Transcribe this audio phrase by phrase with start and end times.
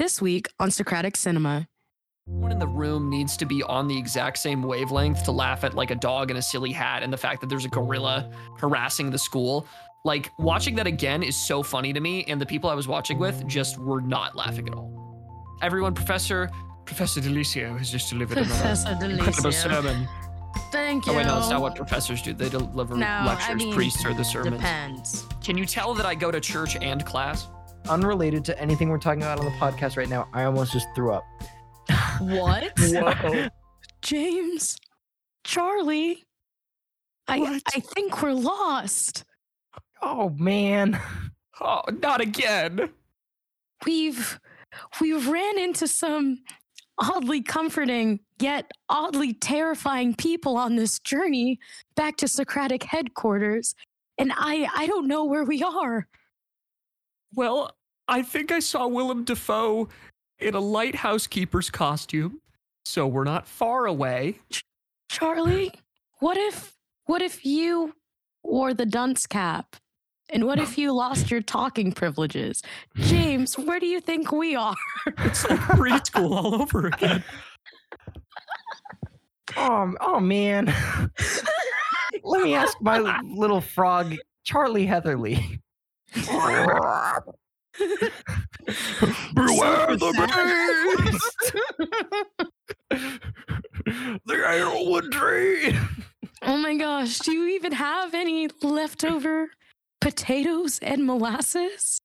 [0.00, 1.68] this week on Socratic Cinema.
[2.26, 5.74] Everyone in the room needs to be on the exact same wavelength to laugh at
[5.74, 9.10] like a dog in a silly hat and the fact that there's a gorilla harassing
[9.10, 9.66] the school.
[10.06, 13.18] Like watching that again is so funny to me, and the people I was watching
[13.18, 14.90] with just were not laughing at all.
[15.60, 16.48] Everyone, Professor
[16.86, 20.08] Professor Delicio has just delivered Professor another incredible sermon.
[20.72, 21.12] Thank you.
[21.12, 22.32] Oh wait, no, that's not what professors do.
[22.32, 23.56] They deliver No, I lectures.
[23.56, 24.56] mean, Priests are the sermons.
[24.56, 25.26] Depends.
[25.44, 27.46] Can you tell that I go to church and class?
[27.88, 31.12] Unrelated to anything we're talking about on the podcast right now, I almost just threw
[31.12, 31.24] up.
[32.20, 32.72] What?
[32.78, 33.48] Whoa.
[34.02, 34.76] James,
[35.44, 36.24] Charlie,
[37.28, 37.62] I What?
[37.74, 39.24] I think we're lost.
[40.02, 41.00] Oh man.
[41.60, 42.90] oh, not again.
[43.84, 44.38] We've
[45.00, 46.38] we've ran into some
[46.98, 51.58] oddly comforting yet oddly terrifying people on this journey
[51.96, 53.74] back to Socratic headquarters,
[54.18, 56.06] and I I don't know where we are.
[57.34, 57.74] Well,
[58.08, 59.88] I think I saw Willem Dafoe
[60.38, 62.40] in a lighthouse keeper's costume,
[62.84, 64.40] so we're not far away.
[65.08, 65.72] Charlie,
[66.18, 66.74] what if
[67.06, 67.94] what if you
[68.42, 69.76] wore the dunce cap?
[70.32, 72.62] And what if you lost your talking privileges?
[72.94, 74.76] James, where do you think we are?
[75.18, 77.24] It's like preschool all over again.
[79.56, 80.72] Oh, oh man.
[82.22, 85.60] Let me ask my little frog, Charlie Heatherly.
[89.34, 90.12] Beware the
[91.00, 91.52] beast!
[94.26, 95.76] the Ironwood tree.
[96.42, 99.50] Oh my gosh, do you even have any leftover
[100.00, 102.00] potatoes and molasses?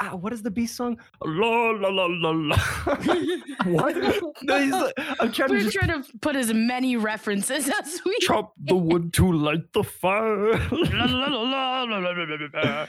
[0.00, 0.98] Ah, what is the beast song?
[1.24, 2.56] La la la la la.
[3.66, 3.96] what?
[4.42, 8.52] No, like, I'm trying We're to trying to put as many references as we chop
[8.58, 10.58] the wood to light the fire.
[10.70, 12.86] la, la, la, la, la, la, la, la.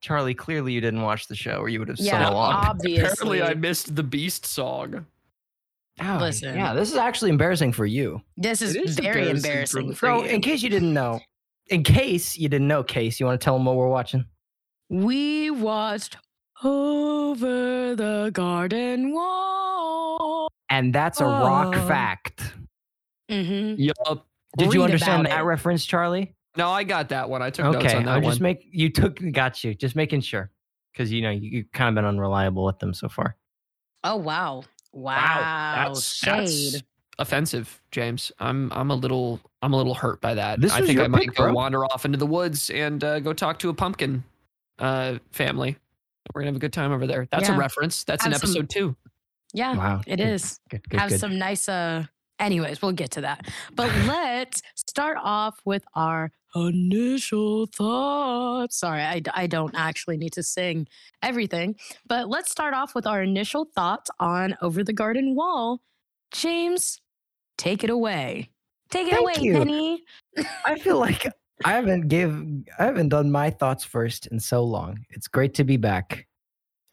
[0.00, 2.54] Charlie, clearly you didn't watch the show, or you would have yeah, sung along.
[2.54, 5.06] Obviously, apparently I missed the Beast song.
[6.02, 8.22] Oh, Listen, yeah, this is actually embarrassing for you.
[8.36, 9.50] This is, is very embarrassing.
[9.50, 10.30] embarrassing for so, you.
[10.30, 11.20] in case you didn't know,
[11.66, 14.24] in case you didn't know, case you want to tell them what we're watching
[14.90, 16.16] we watched
[16.64, 20.48] over the garden wall.
[20.68, 21.86] And that's a rock Oh.
[21.88, 22.52] fact.
[23.30, 24.26] hmm Yup.
[24.58, 25.44] Did you understand that it.
[25.44, 26.34] reference, Charlie?
[26.56, 27.40] No, I got that one.
[27.42, 28.24] I took notes Okay, on that I one.
[28.24, 29.74] just make you took got you.
[29.74, 30.50] Just making sure
[30.92, 33.36] because you know you, you've kind of been unreliable with them so far.
[34.02, 36.32] Oh wow, wow, that's, shade.
[36.74, 36.82] that's
[37.20, 38.32] offensive, James.
[38.40, 40.60] I'm I'm a little I'm a little hurt by that.
[40.60, 41.52] This I think I might pick, go bro.
[41.52, 44.24] wander off into the woods and uh, go talk to a pumpkin
[44.80, 45.76] uh, family.
[46.34, 47.26] We're gonna have a good time over there.
[47.30, 47.54] That's Yeah.
[47.56, 48.04] a reference.
[48.04, 48.96] That's in Have some- episode two.
[49.52, 50.60] Yeah, Wow, it good, is.
[50.68, 51.20] Good, good, Have good.
[51.20, 51.68] some nice.
[51.68, 52.04] uh
[52.38, 53.46] Anyways, we'll get to that.
[53.74, 58.78] But let's start off with our initial thoughts.
[58.78, 60.88] Sorry, I, I don't actually need to sing
[61.22, 61.76] everything,
[62.06, 65.82] but let's start off with our initial thoughts on Over the Garden Wall.
[66.32, 67.00] James,
[67.58, 68.50] take it away.
[68.90, 69.52] Take it Thank away, you.
[69.52, 70.02] Penny.
[70.64, 71.26] I feel like
[71.64, 72.34] I haven't give
[72.78, 75.04] I haven't done my thoughts first in so long.
[75.10, 76.26] It's great to be back.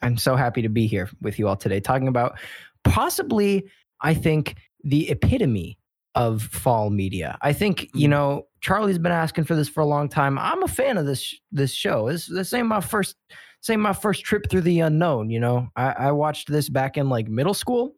[0.01, 2.37] I'm so happy to be here with you all today, talking about
[2.83, 3.63] possibly,
[4.01, 5.79] I think, the epitome
[6.15, 7.37] of fall media.
[7.41, 8.11] I think you Mm.
[8.11, 10.37] know Charlie's been asking for this for a long time.
[10.37, 12.09] I'm a fan of this this show.
[12.09, 15.29] This this ain't my first this ain't my first trip through the unknown.
[15.29, 17.95] You know, I, I watched this back in like middle school.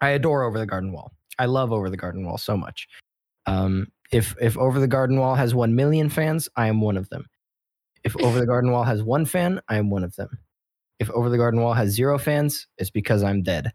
[0.00, 1.12] I adore Over the Garden Wall.
[1.38, 2.86] I love Over the Garden Wall so much.
[3.46, 7.08] Um, if if Over the Garden Wall has one million fans, I am one of
[7.10, 7.26] them.
[8.04, 10.38] If Over the Garden Wall has one fan, I am one of them.
[10.98, 13.72] If Over the Garden Wall has zero fans, it's because I'm dead.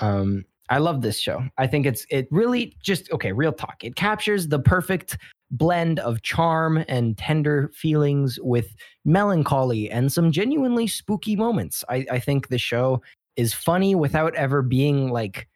[0.00, 1.42] Um, I love this show.
[1.56, 3.32] I think it's it really just okay.
[3.32, 3.82] Real talk.
[3.82, 5.18] It captures the perfect
[5.50, 8.74] blend of charm and tender feelings with
[9.06, 11.84] melancholy and some genuinely spooky moments.
[11.88, 13.00] I, I think the show
[13.36, 15.48] is funny without ever being like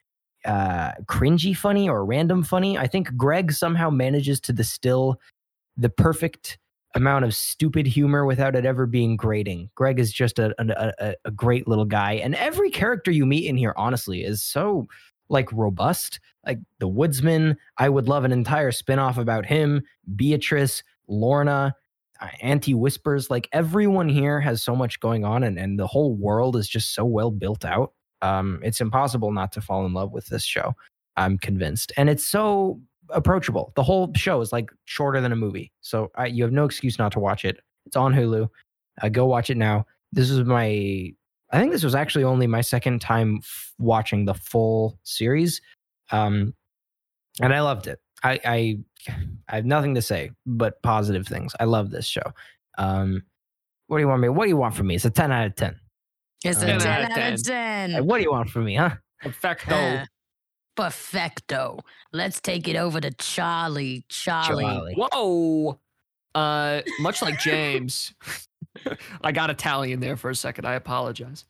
[0.45, 2.79] uh cringy funny or random funny.
[2.79, 5.21] I think Greg somehow manages to distill
[5.77, 6.59] the perfect
[6.95, 9.71] amount of stupid humor without it ever being grating.
[9.75, 13.57] Greg is just a a, a, great little guy, and every character you meet in
[13.57, 14.87] here, honestly, is so
[15.29, 16.21] like robust.
[16.47, 19.83] Like the Woodsman, I would love an entire spin-off about him.
[20.17, 21.75] Beatrice, Lorna,
[22.21, 26.15] uh, Auntie Whispers, like everyone here has so much going on, and and the whole
[26.15, 27.93] world is just so well built out.
[28.23, 30.75] Um, it's impossible not to fall in love with this show.
[31.17, 32.81] I'm convinced, and it's so
[33.11, 33.73] approachable.
[33.77, 36.99] The whole show is like shorter than a movie, so I, you have no excuse
[36.99, 37.59] not to watch it.
[37.85, 38.49] It's on Hulu.
[39.03, 39.87] Uh, go watch it now.
[40.13, 41.13] This is my.
[41.51, 45.61] I think this was actually only my second time f- watching the full series,
[46.11, 46.55] um,
[47.43, 48.01] and I loved it.
[48.25, 48.79] I, I
[49.51, 51.55] I have nothing to say but positive things.
[51.61, 52.33] I love this show.
[52.79, 53.23] Um,
[53.89, 54.29] what do you want me?
[54.31, 54.95] What do you want from me?
[54.95, 55.79] It's a ten out of ten.
[56.45, 57.33] It's a 10 10 out of out 10.
[57.35, 57.91] of 10.
[57.91, 58.91] Hey, what do you want from me, huh?
[59.21, 59.75] Perfecto.
[59.75, 60.05] Huh.
[60.75, 61.81] Perfecto.
[62.13, 64.05] Let's take it over to Charlie.
[64.09, 64.65] Charlie.
[64.65, 64.95] Charlie.
[64.97, 65.79] Whoa.
[66.35, 68.15] Uh, much like James,
[69.23, 70.65] I got Italian there for a second.
[70.67, 71.45] I apologize.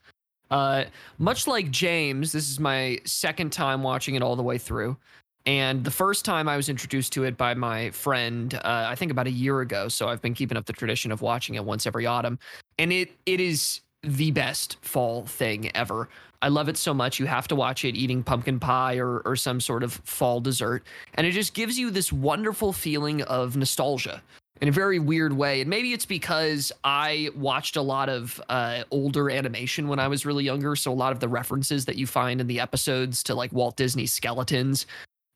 [0.51, 0.83] Uh,
[1.17, 4.97] much like James, this is my second time watching it all the way through.
[5.45, 9.11] And the first time I was introduced to it by my friend, uh, I think
[9.11, 9.87] about a year ago.
[9.89, 12.39] So I've been keeping up the tradition of watching it once every autumn.
[12.77, 16.09] And it it is the best fall thing ever.
[16.41, 17.19] I love it so much.
[17.19, 20.83] You have to watch it eating pumpkin pie or, or some sort of fall dessert.
[21.13, 24.21] And it just gives you this wonderful feeling of nostalgia
[24.59, 25.61] in a very weird way.
[25.61, 30.25] And maybe it's because I watched a lot of uh, older animation when I was
[30.25, 30.75] really younger.
[30.75, 33.77] So a lot of the references that you find in the episodes to like Walt
[33.77, 34.85] Disney skeletons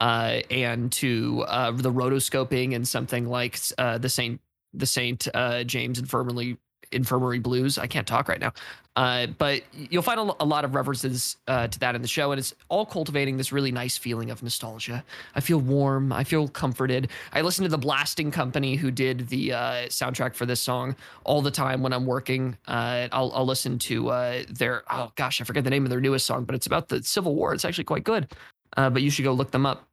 [0.01, 4.41] uh, and to uh, the rotoscoping and something like uh, the Saint
[4.73, 6.57] the Saint uh, James Infirmary
[6.91, 7.77] Infirmary Blues.
[7.77, 8.53] I can't talk right now,
[8.95, 12.31] uh, but you'll find a, a lot of references uh, to that in the show,
[12.31, 15.03] and it's all cultivating this really nice feeling of nostalgia.
[15.35, 16.11] I feel warm.
[16.11, 17.09] I feel comforted.
[17.33, 19.57] I listen to the Blasting Company who did the uh,
[19.87, 22.57] soundtrack for this song all the time when I'm working.
[22.67, 26.01] Uh, I'll, I'll listen to uh, their oh gosh, I forget the name of their
[26.01, 27.53] newest song, but it's about the Civil War.
[27.53, 28.27] It's actually quite good.
[28.75, 29.86] Uh, but you should go look them up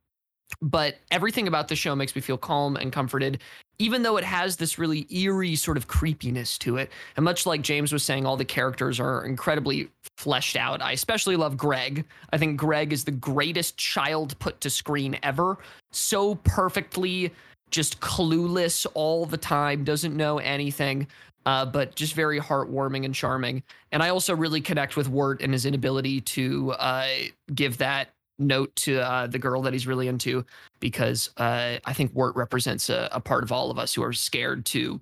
[0.63, 3.41] but everything about the show makes me feel calm and comforted
[3.79, 6.91] even though it has this really eerie sort of creepiness to it.
[7.17, 10.81] And much like james was saying all the characters are incredibly fleshed out.
[10.81, 12.05] I especially love greg.
[12.33, 15.59] I think greg is the greatest child put to screen ever.
[15.93, 17.33] So perfectly
[17.71, 21.09] just clueless all the time doesn't know anything
[21.47, 23.63] uh, but just very heartwarming and charming.
[23.93, 27.09] And i also really connect with wirt and his inability to uh,
[27.55, 28.09] give that
[28.39, 30.45] note to uh, the girl that he's really into
[30.81, 34.13] because uh, I think Wirt represents a, a part of all of us who are
[34.13, 35.01] scared to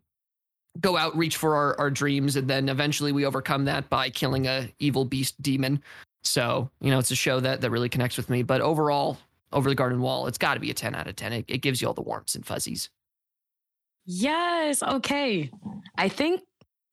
[0.81, 4.47] go out, reach for our, our dreams, and then eventually we overcome that by killing
[4.47, 5.83] a evil beast demon.
[6.25, 8.43] So you know, it's a show that that really connects with me.
[8.43, 9.19] But overall,
[9.53, 11.33] over the garden wall, it's got to be a ten out of ten.
[11.33, 12.91] It, it gives you all the warmth and fuzzies.
[14.05, 14.83] Yes.
[14.83, 15.51] Okay.
[15.97, 16.41] I think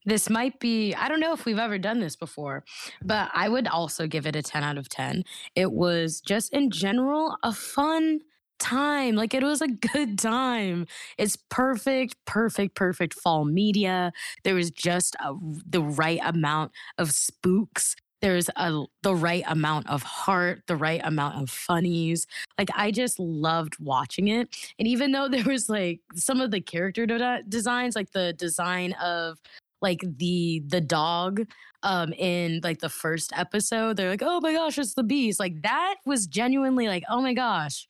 [0.06, 2.64] this might be, I don't know if we've ever done this before,
[3.04, 5.24] but I would also give it a 10 out of 10.
[5.56, 8.22] It was just in general a fun
[8.60, 9.16] time.
[9.16, 10.86] Like it was a good time.
[11.18, 14.12] It's perfect, perfect, perfect fall media.
[14.44, 15.34] There was just a,
[15.66, 17.96] the right amount of spooks.
[18.22, 22.28] There's a the right amount of heart, the right amount of funnies.
[22.58, 24.50] Like I just loved watching it.
[24.78, 28.92] And even though there was like some of the character de- designs, like the design
[29.02, 29.40] of
[29.82, 31.42] like the the dog
[31.84, 35.40] um in like the first episode they're like oh my gosh it's the beast.
[35.40, 37.88] Like that was genuinely like oh my gosh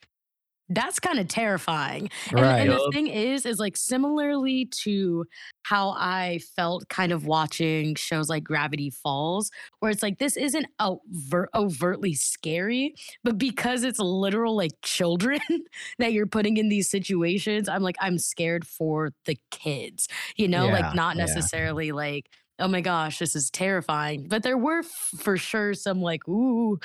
[0.69, 2.59] that's kind of terrifying and, Right.
[2.61, 5.25] and the thing is is like similarly to
[5.63, 9.49] how i felt kind of watching shows like gravity falls
[9.79, 12.93] where it's like this isn't overt, overtly scary
[13.23, 15.39] but because it's literal like children
[15.99, 20.07] that you're putting in these situations i'm like i'm scared for the kids
[20.37, 21.23] you know Yeah, like not yeah.
[21.25, 22.29] necessarily like
[22.59, 26.77] oh my gosh this is terrifying but there were f- for sure some like ooh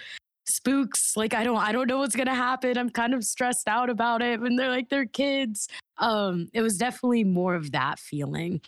[0.46, 3.88] spooks like i don't i don't know what's gonna happen i'm kind of stressed out
[3.90, 5.68] about it and they're like they're kids
[5.98, 8.60] um it was definitely more of that feeling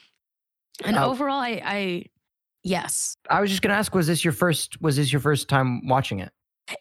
[0.84, 1.10] and Oh.
[1.10, 2.04] overall i i
[2.62, 4.80] yes I was just gonna ask, was this your first?
[4.80, 6.30] Was this your first time watching it?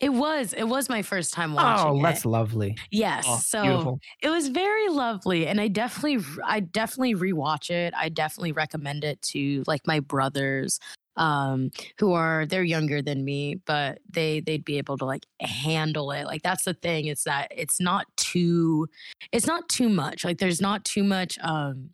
[0.02, 2.76] it was it was my first time watching Oh, that's it lovely.
[2.92, 4.00] yes Oh, so beautiful.
[4.24, 9.22] it was very lovely and i definitely i definitely rewatch it i definitely recommend it
[9.22, 10.80] to like my brothers
[11.18, 16.12] um who are they're younger than me but they they'd be able to like handle
[16.12, 18.88] it like that's the thing it's that it's not too
[19.32, 21.90] it's not too much like there's not too much um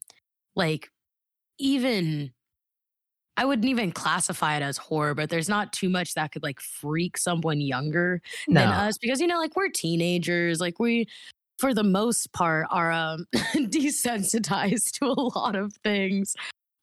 [0.56, 0.90] like
[1.60, 2.32] even
[3.38, 6.60] I wouldn't even classify it as horror, but there's not too much that could like
[6.60, 11.08] freak someone younger No, than us because you know like we're teenagers like we
[11.58, 13.26] for the most part are um
[13.56, 16.36] desensitized to a lot of things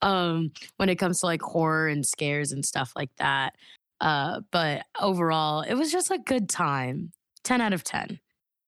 [0.02, 3.54] um when it comes to like horror and scares and stuff like that
[4.00, 7.10] uh but overall it was just a good time
[7.44, 8.18] 10 out of 10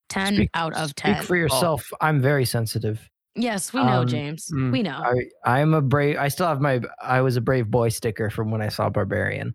[0.08, 1.14] 10 Speak- out of 10.
[1.14, 1.88] speak 10 for yourself.
[2.00, 3.08] I'm very sensitive.
[3.36, 6.16] yes we know Um, james mm, we know I I'm a brave.
[6.18, 9.54] I still have my I was a brave boy sticker from when I saw Barbarian.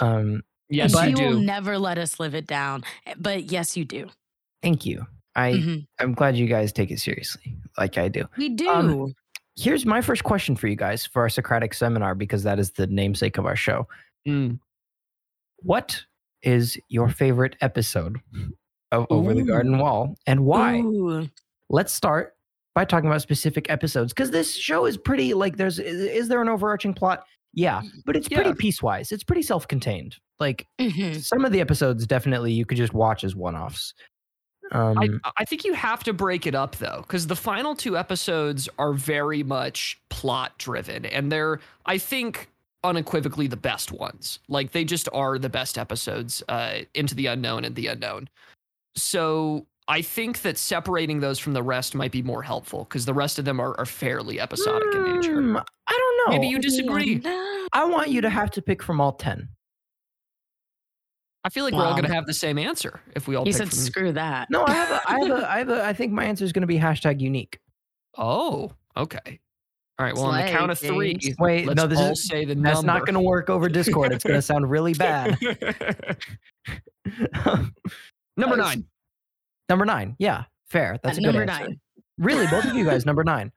[0.00, 3.76] Um, Yes, and you you will never let us live it down eh, but yes
[3.76, 4.08] you do
[4.62, 5.06] thank you.
[5.36, 5.86] I Mhm.
[6.00, 8.24] I'm glad you guys take it seriously, like I do.
[8.36, 9.14] we do Um,
[9.56, 12.86] Here's my first question for you guys for our Socratic seminar because that is the
[12.86, 13.86] namesake of our show.
[14.26, 14.58] Mm.
[15.58, 16.02] What
[16.42, 18.18] is your favorite episode
[18.92, 20.78] of Over the Garden Wall and why?
[20.80, 21.28] Ooh.
[21.68, 22.34] Let's start
[22.74, 26.48] by talking about specific episodes because this show is pretty like there's is, there an
[26.48, 27.24] overarching plot?
[27.52, 29.12] Yeah, but it's pretty piecewise.
[29.12, 30.16] It's pretty self-contained.
[30.40, 31.22] Like Mhm.
[31.22, 33.92] some of the episodes, definitely you could just watch as one-offs.
[34.72, 37.96] Um, I, I think you have to break it up though, because the final two
[37.96, 42.48] episodes are very much plot driven, and they're, I think,
[42.82, 44.38] unequivocally the best ones.
[44.48, 48.28] Like they just are the best episodes, uh, into the unknown and the unknown.
[48.96, 53.14] So I think that separating those from the rest might be more helpful because the
[53.14, 55.36] rest of them are, are fairly episodic in nature.
[55.36, 56.38] mm, I don't know.
[56.38, 57.20] Maybe you disagree.
[57.72, 59.48] I want you to have to pick from all ten.
[61.44, 63.52] I feel like we're all going to have the same answer if we all You
[63.52, 63.78] said from.
[63.78, 64.48] screw that.
[64.50, 66.52] No, I have a, I have a, I have a, I think my answer is
[66.52, 67.58] going to be hashtag unique.
[68.16, 69.40] Oh, okay.
[69.98, 70.14] All right.
[70.14, 71.36] Well, on the count of three, James.
[71.38, 74.12] Wait, let's no, this all is- say the That's not going to work over Discord.
[74.12, 75.36] It's going to sound really bad.
[78.36, 78.76] Number Nice.
[78.76, 78.84] nine.
[79.68, 80.16] number nine.
[80.18, 80.98] Yeah, fair.
[81.02, 81.64] That's a good number answer.
[81.68, 81.80] nine.
[82.18, 83.52] Really, both of you guys, number nine.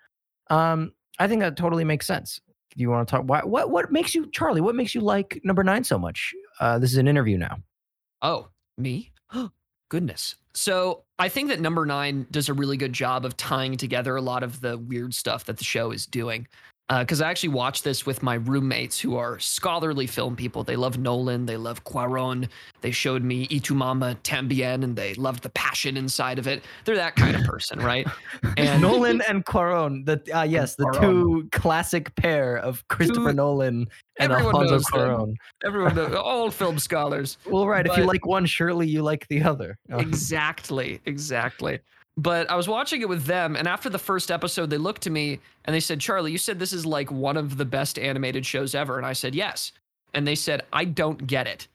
[0.50, 2.42] Um, I think that totally makes sense.
[2.76, 3.24] Do you want to talk?
[3.24, 4.60] Why, what what makes you, Charlie?
[4.62, 6.34] What makes you like number nine so much?
[6.60, 7.58] Uh, this is an interview now.
[8.22, 9.12] Oh, me?
[9.90, 10.36] Goodness.
[10.54, 14.22] So I think that number nine does a really good job of tying together a
[14.22, 16.48] lot of the weird stuff that the show is doing.
[16.88, 20.64] Because I actually watched this with my roommates who are scholarly film people.
[20.64, 22.48] They love Nolan, they love Cuarón.
[22.82, 26.64] They showed me Y Tu Mamá También, and they loved the passion inside of it.
[26.84, 28.08] They're that kind of person, right?
[28.58, 30.06] And Nolan and Cuarón.
[30.06, 31.02] The uh, yes, the Cuarón.
[31.02, 33.88] two classic pair of Christopher Two- Nolan
[34.20, 35.36] and Alfonso knows them.
[35.66, 37.38] Everyone, knows- all film scholars.
[37.48, 37.86] Well, right.
[37.88, 39.78] if you like one, surely you like the other.
[39.92, 41.80] Uh, exactly exactly
[42.18, 45.10] but i was watching it with them and after the first episode they looked to
[45.10, 48.46] me and they said charlie you said this is like one of the best animated
[48.46, 48.98] shows ever.
[48.98, 49.72] And i said yes.
[50.14, 51.68] And they said i don't get it.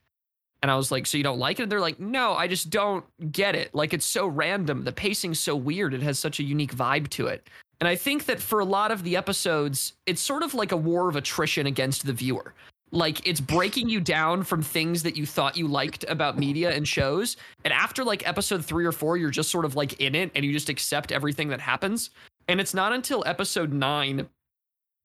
[0.62, 1.64] And i was like so you don't like it?
[1.64, 3.74] And they're like no i just don't get it.
[3.74, 4.84] Like it's so random.
[4.84, 5.94] The pacing's so weird.
[5.94, 7.48] It has such a unique vibe to it.
[7.80, 10.76] And i think that for a lot of the episodes it's sort of like a
[10.76, 12.54] war of attrition against the viewer
[12.92, 16.86] like it's breaking you down from things that you thought you liked about media and
[16.86, 17.36] shows.
[17.64, 20.44] And after like episode 3 or 4 you're just sort of like in it and
[20.44, 22.10] you just accept everything that happens.
[22.48, 24.28] And it's not until episode 9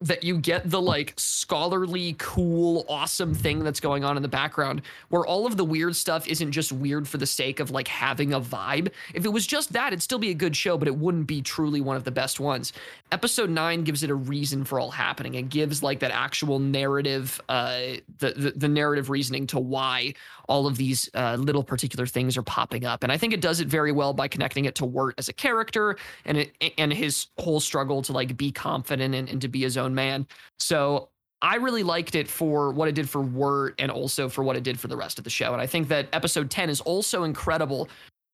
[0.05, 4.83] that you get the like scholarly cool awesome thing that's going on in the background
[5.09, 8.31] where all of the weird stuff isn't just weird for the sake of like having
[8.33, 8.91] a vibe.
[9.15, 11.41] If it was just that it'd still be a good show but it wouldn't be
[11.41, 12.71] truly one of the best ones.
[13.11, 15.33] Episode 9 gives it a reason for all happening.
[15.33, 20.13] It gives like that actual narrative uh the the, the narrative reasoning to why
[20.47, 23.01] all of these uh, little particular things are popping up.
[23.01, 25.33] And i think it does it very well by connecting it to wirt as a
[25.33, 29.61] character and it and his whole struggle to like be confident and, and to be
[29.61, 30.27] his own man
[30.59, 31.09] so
[31.41, 34.63] I really liked it for what it did for Wirt and also for what it
[34.63, 35.53] did for the rest of the show.
[35.53, 37.87] And I think that episode 10 is also incredible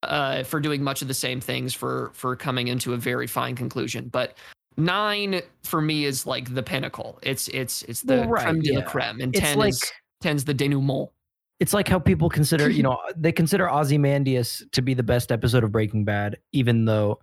[0.04, 3.56] uh, for doing much of the same things for for coming into a very fine
[3.56, 4.08] conclusion.
[4.08, 4.38] But
[4.78, 7.20] nine for me is like the pinnacle.
[7.22, 9.92] It's it's it's the Well, right, creme de la creme, and It's 10 like is
[10.24, 11.10] 10's the denouement.
[11.60, 15.64] it's like how people consider, you know, they consider Ozymandias to be the best episode
[15.64, 17.20] of Breaking Bad, even though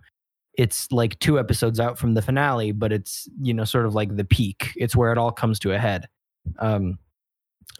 [0.59, 4.17] it's like two episodes out from the finale, but it's you know sort of like
[4.17, 4.73] the peak.
[4.75, 6.09] It's where it all comes to a head.
[6.59, 6.99] Um,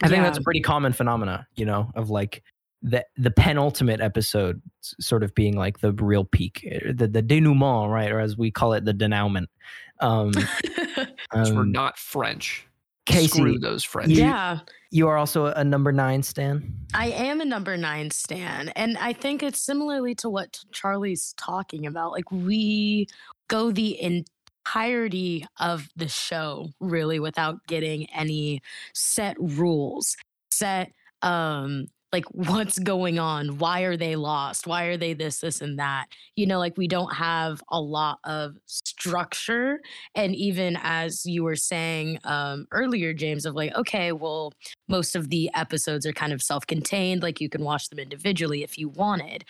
[0.02, 2.42] I think that's a pretty common phenomena, you know, of like
[2.80, 7.90] the the penultimate episode sort of being like the real peak, eh, the the denouement,
[7.90, 9.50] right, or as we call it, the denouement.
[10.00, 10.32] Um,
[11.30, 12.66] 'cause we're um, not French.
[13.10, 14.12] Casey, Screw those friends.
[14.12, 14.60] yeah.
[14.90, 16.74] you are also a number nine stan.
[16.94, 18.70] I am a number nine stan.
[18.70, 22.12] And I think it's similarly to what Charlie's talking about.
[22.12, 23.06] Like, we
[23.48, 28.62] go the entirety of the show really without getting any
[28.94, 30.16] set rules,
[30.50, 33.58] set, um, like what's going on?
[33.58, 34.66] Why are they lost?
[34.66, 36.06] Why are they this this and that?
[36.36, 39.80] You know like we don't have a lot of structure
[40.14, 44.52] and even as you were saying um earlier james of like okay well
[44.88, 48.76] most of the episodes are kind of self-contained like you can watch them individually if
[48.78, 49.44] you wanted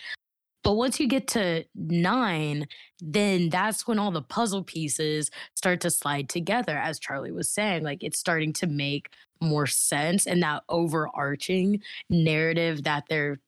[0.63, 2.67] but once you get to nine
[2.99, 7.83] then that's when all the puzzle pieces start to slide together as charlie was saying
[7.83, 9.09] like it's starting to make
[9.41, 13.39] more sense and that overarching narrative that they're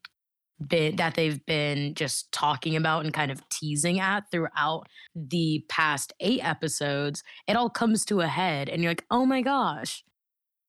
[0.60, 6.14] been that they've been just talking about and kind of teasing at throughout the past
[6.20, 10.04] eight episodes it all comes to a head and you're like oh my gosh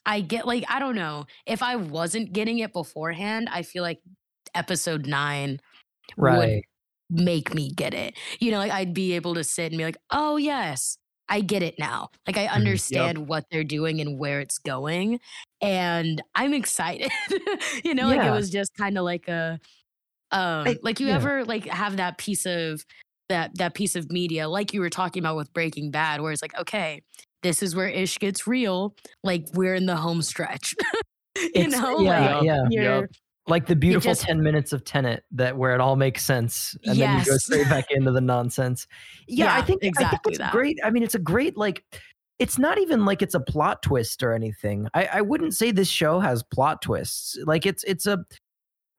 [0.07, 3.49] I get like I don't know if I wasn't getting it beforehand.
[3.51, 4.01] I feel like
[4.55, 5.61] episode nine
[6.39, 6.63] would
[7.11, 8.15] make me get it.
[8.41, 11.63] You know, like I'd be able to sit and be like, oh yes, I get
[11.63, 12.09] it now.
[12.27, 15.21] Like I understand what they're doing and where it's going,
[15.61, 17.11] and I'm excited.
[17.85, 19.59] you know, like it was just kind of like a,
[20.33, 21.15] um, I- like you yeah.
[21.17, 22.85] ever like have that piece of
[23.31, 26.43] that that piece of media, like you were talking about with Breaking Bad, where it's
[26.43, 27.03] like, okay,
[27.43, 28.95] this is where ish gets real.
[29.23, 30.75] Like we're in the home stretch.
[31.37, 32.63] you It's- know, yeah, like yeah.
[32.71, 33.11] you're Yep.
[33.47, 36.99] Like the beautiful just- 10 minutes of Tenet that where it all makes sense and
[36.99, 38.87] then you go straight back into the nonsense.
[39.29, 40.53] Yeah, I Yeah, think I think exactly it's that.
[40.53, 40.79] great.
[40.83, 41.85] I mean, it's a great like
[42.39, 44.89] it's not even like it's a plot twist or anything.
[44.95, 47.39] I, I wouldn't say this show has plot twists.
[47.45, 48.25] Like it's it's a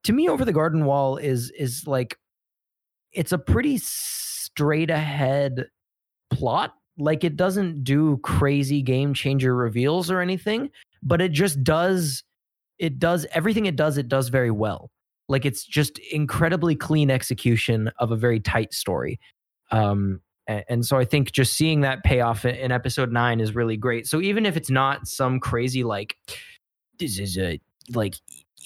[0.04, 2.18] to me over the garden wall is is like
[3.12, 5.66] it's a pretty straight ahead
[6.30, 6.75] plot.
[6.98, 10.70] Like it doesn't do crazy game changer reveals or anything,
[11.04, 12.24] but it just does
[12.79, 14.89] it does everything it does it does very well.
[15.27, 19.20] Like it's just incredibly clean execution of a very tight story.
[19.72, 23.55] Um a- and, so I think just seeing that payoff in, in episode 9 is
[23.55, 24.05] really great.
[24.05, 26.15] So even if it's not some crazy like
[27.00, 27.60] this is a
[27.94, 28.15] like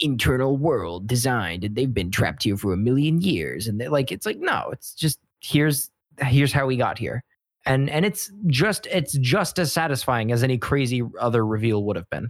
[0.02, 4.12] internal world designed and they've been trapped here for a million years and they're like
[4.12, 5.90] it's like no it's just here's
[6.22, 7.24] here's how we got here
[7.66, 12.10] and and it's just it's just as satisfying as any crazy other reveal would have
[12.10, 12.30] been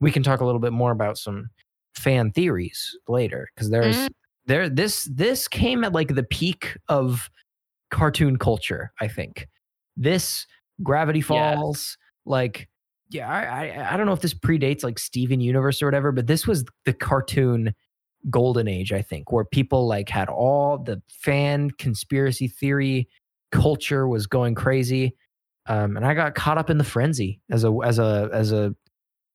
[0.00, 1.48] we can talk a little bit more about some
[1.94, 4.08] fan theories later because there's Mm.
[4.46, 7.30] there this this came at like the peak of
[7.90, 9.48] cartoon culture i think
[9.96, 10.46] this
[10.82, 12.68] gravity falls like
[13.10, 16.26] yeah I, I i don't know if this predates like steven universe or whatever but
[16.26, 17.74] this was the cartoon
[18.28, 23.08] golden age i think where people like had all the fan conspiracy theory
[23.52, 25.14] culture was going crazy
[25.66, 28.74] um and i got caught up in the frenzy as a as a as a,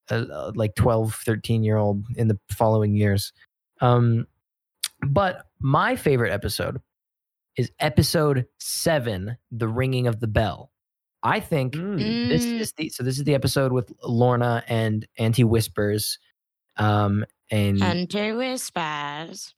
[0.09, 3.31] a, a like 12 13 year old in the following years
[3.81, 4.25] um
[5.07, 6.81] but my favorite episode
[7.57, 10.71] is episode 7 the ringing of the bell
[11.23, 12.29] i think Mm.
[12.29, 16.17] this Mm, is the so this is the episode with Lorna and Auntie Whispers,
[16.77, 19.53] um, and Hunter whispers.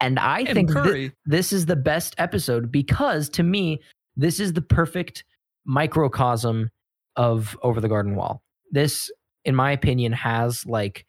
[0.00, 1.12] and I And think thi- Curry.
[1.24, 3.80] this is the best episode because to me
[4.16, 5.24] this is the perfect
[5.64, 6.70] microcosm
[7.16, 8.42] of Over the Garden Wall.
[8.70, 9.10] This,
[9.46, 11.06] in my opinion, has like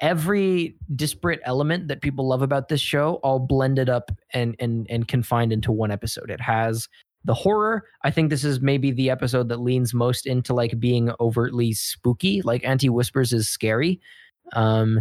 [0.00, 5.08] every disparate element that people love about this show all blended up and and and
[5.08, 6.30] confined into one episode.
[6.30, 6.88] It has
[7.24, 7.84] the horror.
[8.02, 12.42] I think this is maybe the episode that leans most into like being overtly spooky.
[12.42, 14.00] Like Auntie Whispers is scary.
[14.52, 15.00] Um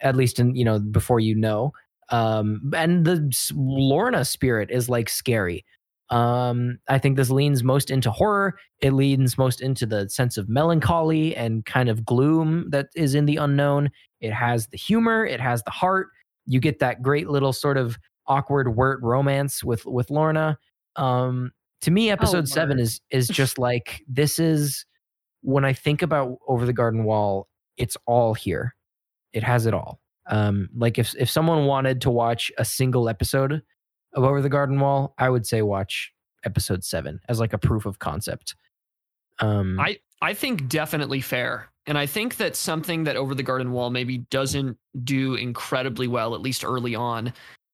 [0.00, 1.72] at least in you know before you know
[2.10, 5.64] um and the lorna spirit is like scary
[6.10, 8.54] um i think this leans most into horror.
[8.80, 13.26] It leans most into the sense of melancholy and kind of gloom that is in
[13.26, 13.90] the unknown.
[14.20, 16.08] It has the humor it has the heart.
[16.46, 20.58] You get that great little sort of awkward wirt romance with with lorna.
[20.96, 21.50] Um
[21.82, 24.84] to me episode 7 is is just like this is
[25.42, 28.74] when i think about over the garden wall it's all here.
[29.32, 30.00] It has it all.
[30.28, 33.62] Um like if if someone wanted to watch a single episode
[34.16, 36.12] of over the garden wall i would say watch
[36.44, 38.56] episode 7 as like a proof of concept
[39.38, 41.68] um I I think definitely fair.
[41.86, 46.34] And I think that something that Over the Garden Wall maybe doesn't do incredibly well,
[46.34, 47.32] at least early on,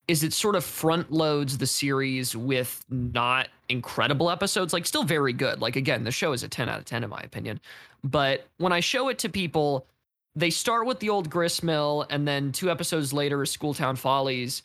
[0.09, 5.33] is it sort of front loads the series with not incredible episodes, like still very
[5.33, 5.61] good.
[5.61, 7.61] Like again, the show is a 10 out of 10 in my opinion.
[8.05, 9.87] But when I show it to people,
[10.35, 14.63] they start with the old gristmill and then two episodes later is Schooltown Follies.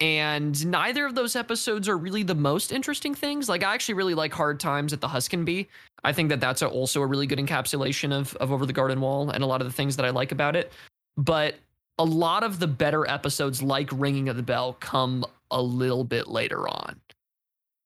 [0.00, 3.48] And neither of those episodes are really the most interesting things.
[3.48, 5.68] Like I actually really like Hard Times at the Huskin Bee.
[6.04, 9.00] I think that that's a, also a really good encapsulation of of Over the Garden
[9.00, 10.70] Wall and a lot of the things that I like about it.
[11.16, 11.56] But
[11.98, 16.28] a lot of the better episodes, like Ringing of the Bell, come a little bit
[16.28, 17.00] later on.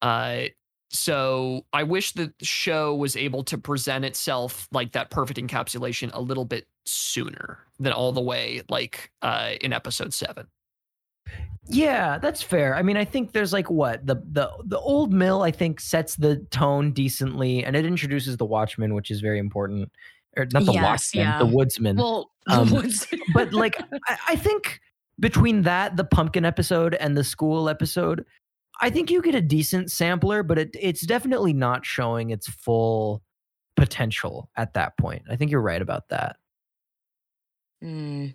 [0.03, 0.44] Uh,
[0.90, 6.20] so I wish the show was able to present itself like that perfect encapsulation a
[6.20, 10.46] little bit sooner than all the way like uh, in episode seven.
[11.66, 12.74] Yeah, that's fair.
[12.74, 15.42] I mean, I think there's like what the the the old mill.
[15.42, 19.90] I think sets the tone decently, and it introduces the Watchman, which is very important.
[20.37, 20.83] Or not the Yes,
[21.14, 21.38] Watchman, yeah.
[21.44, 21.96] the Woodsman.
[21.96, 24.80] Well, Um, what's- but like, I, I think
[25.18, 28.24] between that, the pumpkin episode, and the school episode,
[28.80, 33.22] I think you get a decent sampler, but it it's definitely not showing its full
[33.76, 35.22] potential at that point.
[35.30, 36.37] I think you're right about that.
[37.83, 38.35] Mm,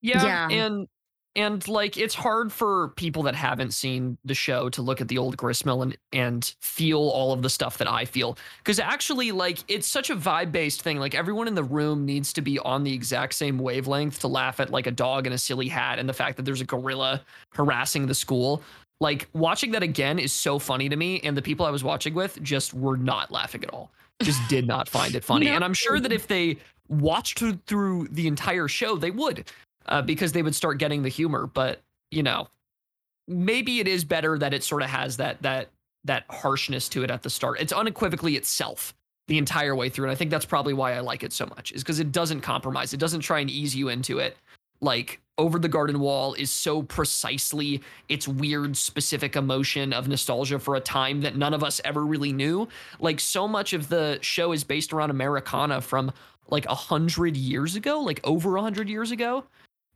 [0.00, 0.48] Yeah, Yeah.
[0.50, 0.88] and
[1.34, 5.18] and like it's hard for people that haven't seen the show to look at the
[5.18, 9.58] old gristmill and and feel all of the stuff that I feel because actually like
[9.68, 10.98] it's such a vibe based thing.
[10.98, 14.60] Like everyone in the room needs to be on the exact same wavelength to laugh
[14.60, 17.22] at like a dog in a silly hat and the fact that there's a gorilla
[17.54, 18.62] harassing the school.
[19.00, 22.14] Like watching that again is so funny to me, and the people I was watching
[22.14, 23.90] with just were not laughing at all.
[24.22, 28.28] Just did not find it funny, and I'm sure that if they watched through the
[28.28, 29.50] entire show, they would
[29.86, 31.46] uh, because they would start getting the humor.
[31.46, 32.48] But you know,
[33.28, 35.70] maybe it is better that it sort of has that that
[36.04, 37.60] that harshness to it at the start.
[37.60, 38.94] It's unequivocally itself
[39.28, 40.06] the entire way through.
[40.06, 42.40] And I think that's probably why I like it so much, is because it doesn't
[42.40, 42.92] compromise.
[42.92, 44.36] It doesn't try and ease you into it.
[44.80, 50.74] Like Over the Garden Wall is so precisely its weird, specific emotion of nostalgia for
[50.74, 52.66] a time that none of us ever really knew.
[52.98, 56.12] Like so much of the show is based around Americana from
[56.48, 59.44] like a hundred years ago, like over a hundred years ago.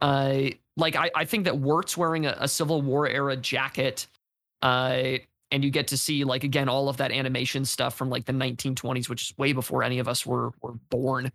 [0.00, 4.06] Uh, like I, I think that Wirt's wearing a, a Civil War era jacket.
[4.62, 5.18] Uh,
[5.52, 8.32] and you get to see like again all of that animation stuff from like the
[8.32, 11.30] 1920s which is way before any of us were were born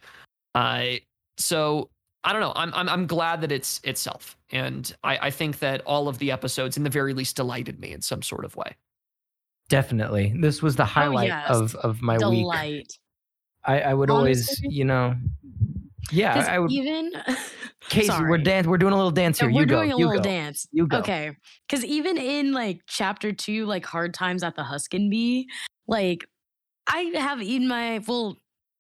[0.54, 0.84] uh
[1.38, 1.90] so
[2.26, 5.80] i don't know i'm i'm, I'm glad that it's itself and I, I think that
[5.86, 8.76] all of the episodes in the very least delighted me in some sort of way
[9.72, 10.34] Definitely.
[10.36, 11.50] This was the highlight yes.
[11.50, 12.20] of of my week.
[12.20, 13.00] Delight.
[13.64, 15.16] I, I would always, you know,
[16.12, 16.72] yeah, I would.
[16.72, 17.12] even
[17.90, 18.44] Casey, we're sorry.
[18.44, 18.68] dance.
[18.68, 19.56] We're doing a little dance Yeah, here.
[19.56, 19.76] we're you go.
[19.78, 20.30] doing a you little go.
[20.30, 20.68] dance.
[20.72, 20.98] You go.
[21.00, 21.36] Okay.
[21.68, 25.48] Because even in like chapter two, like hard times at the Huskin Bee,
[25.88, 26.26] like
[26.88, 28.38] I have in my well,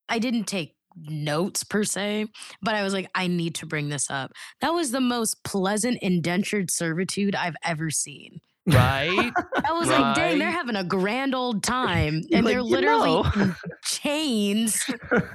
[0.09, 2.27] I didn't take notes per se,
[2.61, 4.31] but I was like, I need to bring this up.
[4.59, 8.41] That was the most pleasant indentured servitude I've ever seen.
[8.73, 9.31] Right
[9.65, 12.23] I was like, dang, they're having a grand old time.
[12.33, 14.83] And like, they're "You literally know." in chains.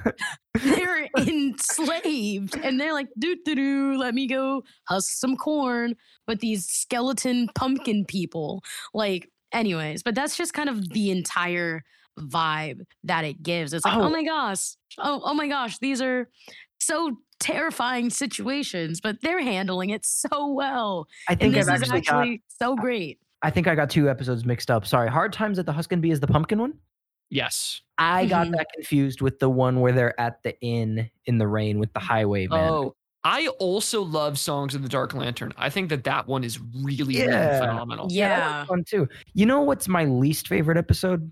[0.63, 2.57] they're enslaved.
[2.63, 5.95] And they're like, doo doo doo, let me go husk some corn
[6.25, 8.63] But these skeleton pumpkin people.
[8.93, 11.83] Like, anyways, but that's just kind of the entire
[12.19, 13.73] vibe that it gives.
[13.73, 14.09] It's like, oh, Oh.
[14.09, 14.75] my gosh.
[14.99, 16.29] Oh, oh my gosh, these are
[16.79, 21.07] so terrifying situations, but they're handling it so well.
[21.29, 22.27] I And think this I've is actually, got.
[22.27, 23.19] actually so great.
[23.41, 24.85] I think I got two episodes mixed up.
[24.87, 25.09] Sorry.
[25.09, 26.73] Hard times at the Huskin Bee is the pumpkin one.
[27.29, 28.51] yes I got Mhm.
[28.57, 31.99] that confused with the one where they're at the inn in the rain with the
[31.99, 32.69] highway man.
[32.71, 32.95] oh
[33.25, 37.15] i also love songs of the dark lantern i think that that one is really
[37.15, 37.25] Yeah.
[37.25, 38.59] really phenomenal Yeah.
[38.59, 39.09] one's fun too.
[39.33, 41.29] You know what's my least favorite episode?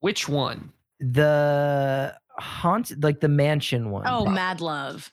[0.00, 4.06] which one The haunt, like the mansion one.
[4.06, 5.10] Oh, Pro- Mad Love.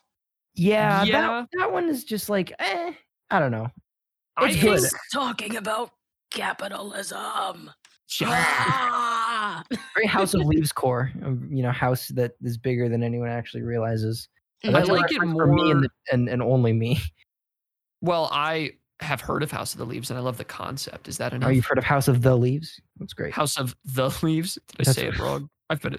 [0.55, 1.21] Yeah, Yeah.
[1.21, 2.93] That, that one is just like, eh,
[3.31, 3.69] I don't know.
[4.37, 4.89] I It's hate- good.
[5.13, 5.91] talking about
[6.35, 7.71] capitalism.
[8.21, 8.27] Yeah.
[8.29, 9.63] Ah!
[9.95, 11.11] Very House of Leaves core,
[11.49, 14.29] you know, house that is bigger than anyone actually realizes.
[14.63, 14.73] Mhm.
[14.73, 16.99] That's like it reference for me and, more- the- and, and only me.
[18.01, 18.71] well i
[19.01, 21.47] have heard of house of the leaves and i love the concept is that enough
[21.49, 22.79] Oh, you've heard of House of the Leaves?
[22.99, 23.33] That's great.
[23.33, 24.53] House of the Leaves.
[24.55, 25.49] Did I That's say it wrong?
[25.69, 25.97] I've been.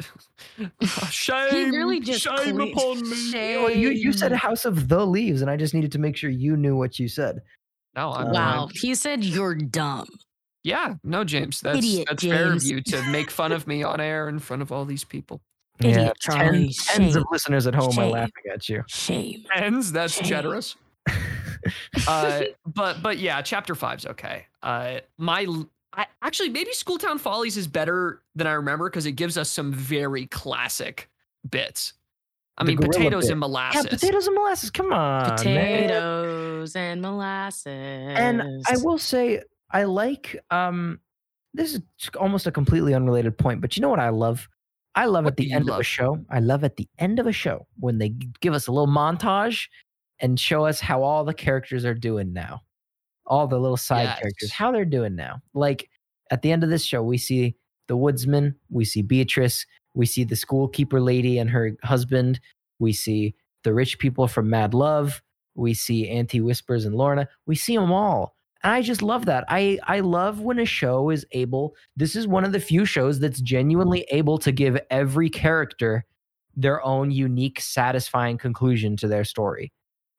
[1.10, 1.50] shame.
[1.50, 3.16] He really just shame cle- upon me.
[3.16, 3.62] shame.
[3.62, 4.38] Well, you, you said Shame.
[4.38, 7.08] House of the Leaves, and I just needed to make sure you knew what you
[7.08, 7.40] said.
[7.96, 8.60] No, I'm Wow.
[8.66, 10.06] I'm- He said you're dumb.
[10.64, 11.60] yeah, no, James.
[11.60, 14.62] That's Idiot, that's fair of you to make fun of me on air in front
[14.62, 15.40] of all these people.
[15.80, 16.64] Idiot, Charlie.
[16.66, 18.82] tens, tens of listeners at home are laughing at you.
[18.88, 19.44] Shame.
[19.54, 19.92] Ends.
[19.92, 20.24] That's Shame.
[20.28, 20.76] generous.
[22.06, 24.46] Uh, but but yeah, chapter five's okay.
[24.62, 29.12] Uh, my l- I, actually maybe Schooltown Follies is better than I remember because it
[29.12, 31.10] gives us some very classic
[31.50, 31.94] bits.
[32.58, 33.32] I mean, potatoes bit.
[33.32, 33.86] and yeah, molasses.
[33.86, 34.70] potatoes and molasses.
[34.70, 35.36] Come on, man.
[35.36, 37.66] Potatoes and molasses.
[37.66, 40.38] And I will say, I like.
[40.50, 41.00] Um,
[41.52, 41.82] this is
[42.18, 44.48] almost a completely unrelated point, but you know what I love?
[44.94, 46.24] I love What at the do you end of a show.
[46.30, 49.66] I love at the end of a show when they give us a little montage
[50.20, 52.62] and show us how all the characters are doing now,
[53.26, 55.42] all the little side characters, how they're doing now.
[55.52, 55.90] Like
[56.30, 57.56] at the end of this show, we see
[57.88, 62.38] the woodsman, we see Beatrice, we see the schoolkeeper lady and her husband,
[62.78, 65.22] we see the rich people from Mad Love,
[65.56, 68.36] we see Auntie Whispers and Lorna, we see them all.
[68.62, 69.44] And I just love that.
[69.48, 71.74] I I love when a show is able.
[71.96, 76.04] This is one of the few shows that's genuinely able to give every character
[76.56, 79.72] their own unique, satisfying conclusion to their story.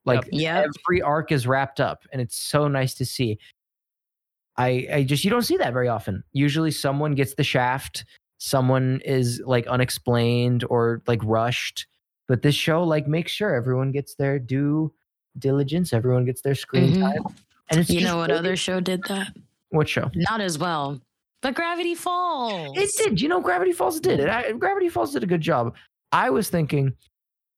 [0.06, 0.68] Like Yep.
[0.88, 3.38] every arc is wrapped up, and it's so nice to see.
[4.58, 6.24] I I just you don't see that very often.
[6.34, 8.06] Usually, someone gets the shaft,
[8.38, 11.88] someone is like unexplained or like rushed.
[12.28, 14.94] But this show like makes sure everyone gets their due
[15.40, 17.02] diligence, everyone gets their screen Mhm.
[17.02, 17.36] time.
[17.70, 19.34] And it's You know what really- other show did that?
[19.70, 20.10] what show?
[20.16, 21.00] Not as well.
[21.42, 22.76] But Gravity Falls.
[22.78, 23.22] It did.
[23.22, 24.30] You know, Gravity Falls did it.
[24.30, 25.76] I, Gravity Falls did a good job.
[26.12, 26.94] I was thinking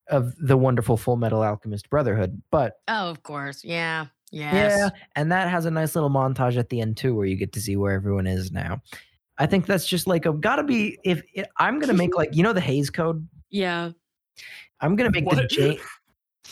[0.09, 3.63] of the wonderful Full Metal Alchemist Brotherhood, but Oh, of course.
[3.63, 4.07] Yeah.
[4.31, 4.77] Yes.
[4.77, 7.53] yeah, and that has a nice little montage at the end too, where you get
[7.53, 8.81] to see where everyone is now.
[9.39, 10.99] I think that's just like a gotta be.
[11.03, 13.91] If it, I'm gonna make like you know the Hays Code, Yeah.
[14.81, 15.49] I'm gonna make the What?
[15.49, 15.79] J.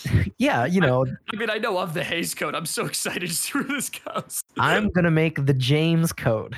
[0.38, 2.56] yeah, you know, I mean, I know of the Hays Code.
[2.56, 4.41] I'm so excited to see where this goes.
[4.58, 6.56] I'm gonna make the James Code,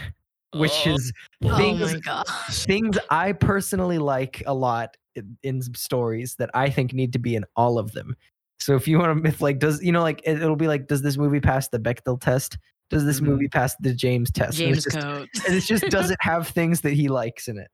[0.54, 1.12] which Oh, is
[1.44, 2.64] Oh things my gosh.
[2.66, 7.36] things I personally like a lot in, in stories that I think need to be
[7.36, 8.16] in all of them.
[8.60, 10.88] So if you want to, if like, does you know, like it, will be like,
[10.88, 12.58] does this movie pass the Bechdel test?
[12.90, 13.58] does this movie mm-hmm.
[13.58, 14.58] pass the James test?
[14.58, 15.30] James and just, Code.
[15.46, 17.70] And it just doesn't have things that he likes in it.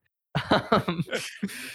[0.72, 1.04] Um,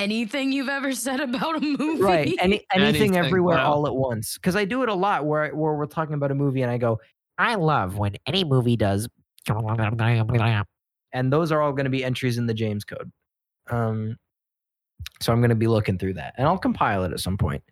[0.00, 2.02] anything you've ever said about a movie.
[2.02, 3.72] right any anything, Anything, everywhere wow.
[3.72, 6.34] all at once because I do it a lot where where we're talking about a
[6.34, 6.98] movie and I go
[7.38, 9.08] I love when any movie does
[11.12, 13.10] and those are all going to be entries in the James Code.
[13.70, 14.16] Um,
[15.20, 17.62] so I'm going to be looking through that, and I'll compile it at some point.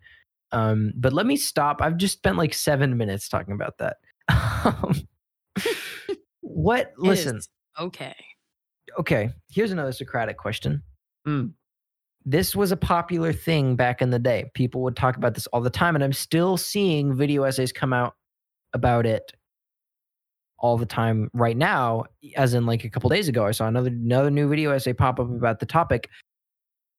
[0.51, 1.81] Um, but let me stop.
[1.81, 3.97] I've just spent like seven minutes talking about that.
[4.65, 5.07] Um,
[6.41, 6.91] what?
[6.97, 7.39] Listen.
[7.79, 8.15] Okay.
[8.99, 9.29] Okay.
[9.49, 10.83] Here's another Socratic question.
[11.25, 11.53] Mm.
[12.25, 14.51] This was a popular thing back in the day.
[14.53, 17.93] People would talk about this all the time, and I'm still seeing video essays come
[17.93, 18.15] out
[18.73, 19.31] about it
[20.59, 22.03] all the time right now.
[22.35, 25.19] As in, like a couple days ago, I saw another another new video essay pop
[25.19, 26.09] up about the topic.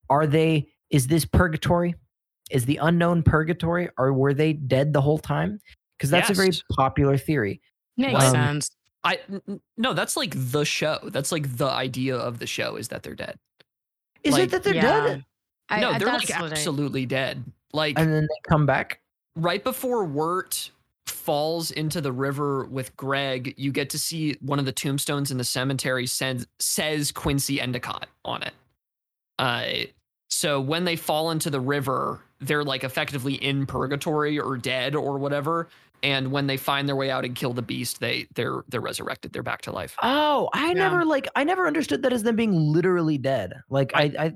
[0.09, 0.69] Are they?
[0.91, 1.95] Is this purgatory?
[2.51, 3.89] Is the unknown purgatory?
[3.99, 5.61] Or were they dead the whole time?
[5.99, 7.61] Because that's a very popular theory.
[7.97, 8.71] Makes Um, sense.
[9.05, 10.99] I n- n- no, that's like the show.
[11.05, 13.39] That's like the idea of the show is that they're dead.
[14.25, 15.07] Is like- it that they're Yeah.
[15.07, 15.25] dead
[15.69, 17.45] I- no, I- they're like that's what I- absolutely dead.
[17.73, 19.01] Like and then they come back?
[19.37, 20.71] right before Wirt
[21.07, 25.39] falls into the river with Greg, you get to see one of the tombstones in
[25.39, 28.53] the cemetery says says Quincy Endicott on it.
[29.39, 29.87] Uh,
[30.29, 35.19] so when they fall into the river, they're like effectively in purgatory or dead or
[35.19, 35.69] whatever.
[36.03, 39.33] And when they find their way out and kill the beast, they they're they're resurrected.
[39.33, 39.97] They're back to life.
[40.03, 40.75] Oh, I Yeah.
[40.75, 43.53] never like I never understood that as them being literally dead.
[43.69, 44.33] Like I I,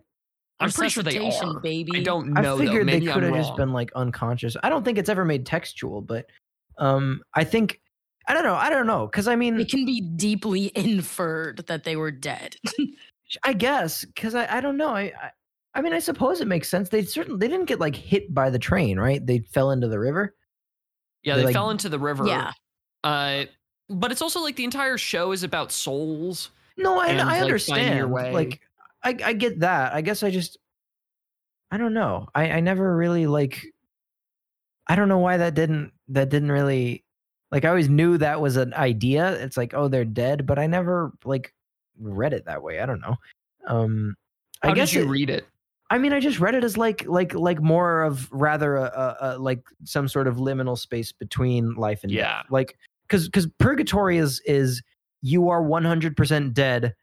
[0.61, 1.61] I'm pretty sure they are.
[1.61, 1.95] baby.
[1.97, 2.55] I don't know.
[2.57, 2.93] I figured though.
[2.93, 4.57] they could have just been like unconscious.
[4.63, 6.27] I don't think it's ever made textual, but
[6.79, 7.81] um I think
[8.29, 8.55] I don't know.
[8.55, 12.57] I don't know cuz I mean It can be deeply inferred that they were dead.
[13.43, 14.91] I guess cuz I I don't know.
[14.91, 15.31] I, I
[15.77, 16.89] I mean I suppose it makes sense.
[16.91, 19.25] They certainly they didn't get like hit by the train, right?
[19.25, 20.35] They fell into the river.
[21.25, 22.27] Yeah, They, they like- fell into the river.
[22.27, 22.53] yeah.
[23.03, 23.45] Uh,
[23.91, 26.51] but it's also like the entire show is about souls.
[26.77, 27.99] No, and, And, I like, understand.
[27.99, 28.33] your way.
[28.33, 28.61] Like
[29.03, 29.93] I I get that.
[29.93, 30.57] I guess I just
[31.71, 32.29] I don't know.
[32.35, 33.67] I I never really like
[34.87, 37.05] I don't know why that didn't that didn't really
[37.53, 39.33] like I always knew that was an idea.
[39.43, 41.53] It's like, oh, they're dead, but I never like
[41.99, 42.81] read it that way.
[42.81, 43.17] I don't know.
[43.67, 44.17] Um
[44.63, 45.47] How I guess did you it- read it?
[45.95, 49.17] I mean, I just read it as like like like more of rather a, a,
[49.21, 52.39] a like some sort of liminal space between life and Yeah.
[52.39, 52.47] death.
[52.51, 52.77] Like
[53.07, 54.83] because because purgatory is is
[55.23, 56.95] you are one hundred percent dead.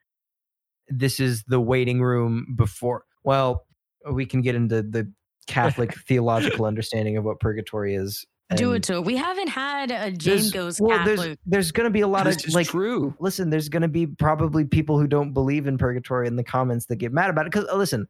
[0.89, 3.05] This is the waiting room before.
[3.23, 3.65] Well,
[4.11, 5.09] we can get into the
[5.47, 8.25] Catholic theological understanding of what purgatory is.
[8.57, 9.05] Do it to it.
[9.05, 11.17] We haven't had a Jane Goes well, Catholic.
[11.17, 13.15] There's there's gonna be a lot This of is like true.
[13.21, 16.87] listen, there's going to be probably people who don't believe in purgatory in the comments
[16.87, 17.53] that get mad about it.
[17.53, 18.05] Because uh, listen,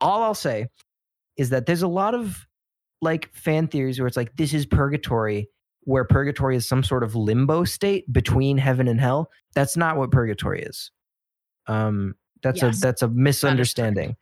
[0.00, 0.66] all I'll say
[1.36, 2.46] is that there's a lot of
[3.02, 5.48] like fan theories where it's like this is purgatory,
[5.82, 9.30] where purgatory is some sort of limbo state between heaven and hell.
[9.54, 10.90] That's not what purgatory is.
[11.66, 14.16] Um, that's Yes, a that's a misunderstanding.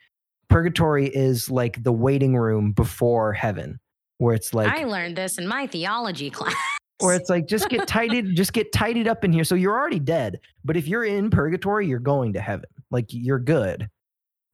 [0.49, 3.81] Purgatory is like the waiting room before heaven,
[4.19, 6.55] where it's like I learned this in my theology class.
[7.01, 9.99] or it's like just get tidied just get tidied up in here so you're already
[9.99, 13.91] dead but if you're in purgatory you're going to heaven like you're good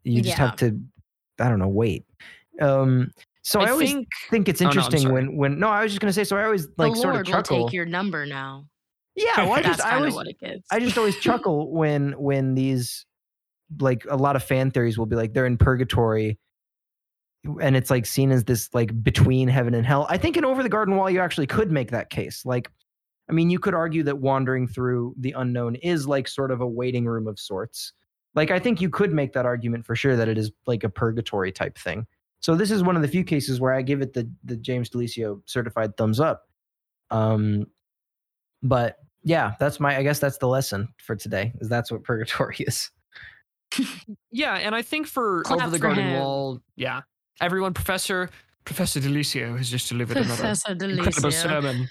[0.05, 0.81] you just have to
[1.41, 2.05] i don't know wait
[2.61, 3.11] um
[3.43, 5.93] so i, I always think, think it's Oh, no, interesting when when no i was
[5.93, 7.75] just going to say so i always like the sort Lord of chuckle will take
[7.75, 8.67] your number now.
[9.17, 10.67] yeah well, i That's just i always of what it gets.
[10.71, 13.07] I just always chuckle when when these
[13.79, 16.39] like a lot of fan theories will be like they're in purgatory
[17.61, 20.07] and it's like seen as this like between heaven and hell.
[20.11, 22.45] I think in Over the Garden Wall you actually could make that case.
[22.45, 22.71] Like
[23.29, 26.67] I mean you could argue that wandering through the unknown is like sort of a
[26.67, 27.93] waiting room of sorts.
[28.35, 30.89] Like I think you could make that argument for sure that it is like a
[30.89, 32.07] purgatory type thing.
[32.41, 34.89] So this is one of the few cases where I give it the the James
[34.91, 36.49] Delisio certified thumbs up.
[37.11, 37.67] Um
[38.63, 39.97] but yeah, that's my.
[39.97, 41.53] I guess that's the lesson for today.
[41.61, 42.91] Is that's what purgatory is.
[44.33, 46.21] Yeah, and I think for Clap Over the for Garden him.
[46.21, 47.03] Wall, yeah,
[47.41, 48.31] everyone, Professor
[48.65, 51.33] Professor Delicio has just delivered another Professor incredible Delicia.
[51.33, 51.89] sermon.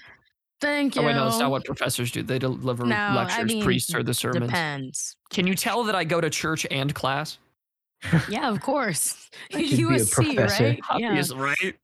[0.60, 1.02] Thank you.
[1.02, 2.22] Oh wait, no, that's not what professors do.
[2.22, 3.44] They deliver No, I lectures.
[3.46, 4.46] mean, Priests are the sermons.
[4.46, 5.16] Depends.
[5.30, 7.38] Can you tell that I go to church and class?
[8.28, 9.30] Yeah, of course.
[9.54, 10.64] I could be a USC, professor.
[10.64, 10.80] right?
[10.90, 11.76] Obvious, right?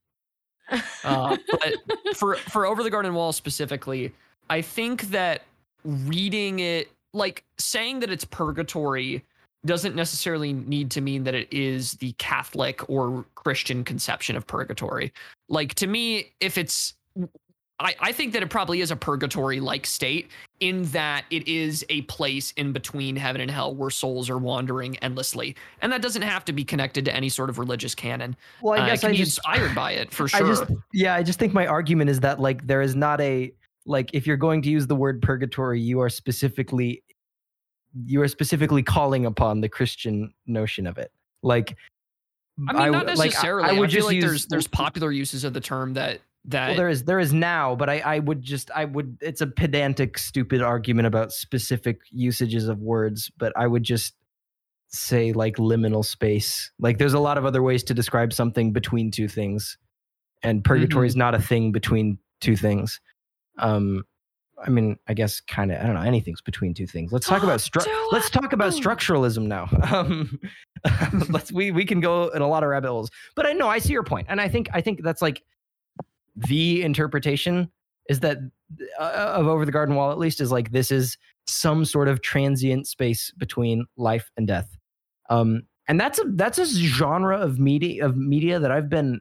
[1.04, 1.74] Uh, but
[2.16, 4.12] for for Over the Garden Wall specifically,
[4.50, 5.42] I think that
[5.84, 9.22] reading it, like saying that it's purgatory,
[9.64, 15.12] doesn't necessarily need to mean that it is the Catholic or Christian conception of purgatory.
[15.48, 16.94] Like to me, if it's
[17.78, 21.84] I, I think that it probably is a purgatory like state in that it is
[21.90, 25.54] a place in between heaven and hell where souls are wandering endlessly.
[25.82, 28.34] And that doesn't have to be connected to any sort of religious canon.
[28.62, 30.46] Well, Uh, I it guess can I be just inspired by it for I sure.
[30.48, 33.52] just yeah, I just think my argument is that like there is not a
[33.84, 37.02] like if you're going to use the word purgatory, you are specifically
[38.06, 41.12] you are specifically calling upon the Christian notion of it.
[41.42, 41.76] Like
[42.68, 43.68] I mean, not w- like, necessarily.
[43.68, 46.68] I, would feel just like use- there's there's popular uses of the term that that
[46.68, 49.46] well, there is there is now, but I I would just I would it's a
[49.46, 54.14] pedantic, stupid argument about specific usages of words, but I would just
[54.88, 56.70] say like liminal space.
[56.78, 59.76] Like there's a lot of other ways to describe something between two things,
[60.42, 63.00] and purgatory is not a thing between two things.
[63.58, 64.04] Um,
[64.64, 66.02] I mean, I guess kind of I don't know.
[66.02, 67.12] Anything's between two things.
[67.12, 69.68] Let's talk about stru- Let's talk about structuralism now.
[69.96, 70.38] Um,
[71.30, 73.78] let's we we can go in a lot of rabbit holes, but I know I
[73.78, 75.42] see your point, and I think I think that's like
[76.36, 77.70] the interpretation
[78.08, 78.38] is that
[78.98, 82.20] uh, of over the garden wall at least is like this is some sort of
[82.20, 84.76] transient space between life and death.
[85.30, 89.20] Um and that's a that's a genre of media of media that i've been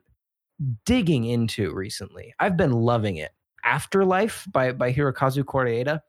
[0.84, 2.34] digging into recently.
[2.40, 3.32] I've been loving it.
[3.64, 6.00] Afterlife by by hirokazu koreeda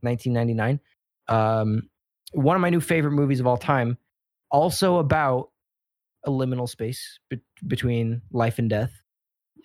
[0.00, 0.80] 1999
[1.28, 1.88] um
[2.32, 3.98] one of my new favorite movies of all time.
[4.50, 5.50] Also about
[6.24, 8.92] a liminal space be- between life and death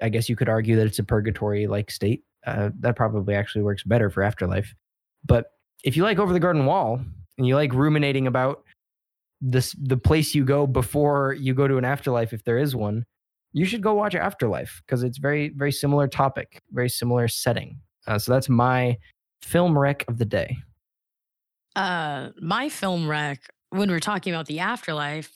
[0.01, 2.23] I guess you could argue that it's a purgatory like state.
[2.45, 4.73] Uh, that probably actually works better for afterlife.
[5.25, 5.51] But
[5.83, 6.99] if you like Over the Garden Wall
[7.37, 8.63] and you like ruminating about
[9.41, 13.05] this, the place you go before you go to an afterlife, if there is one,
[13.55, 17.79] you should go watch Afterlife because it's very, very similar topic, very similar setting.
[18.05, 18.97] Uh, so that's my
[19.41, 20.57] film wreck of the day.
[21.75, 25.31] Uh, my film wreck when we're talking about the afterlife,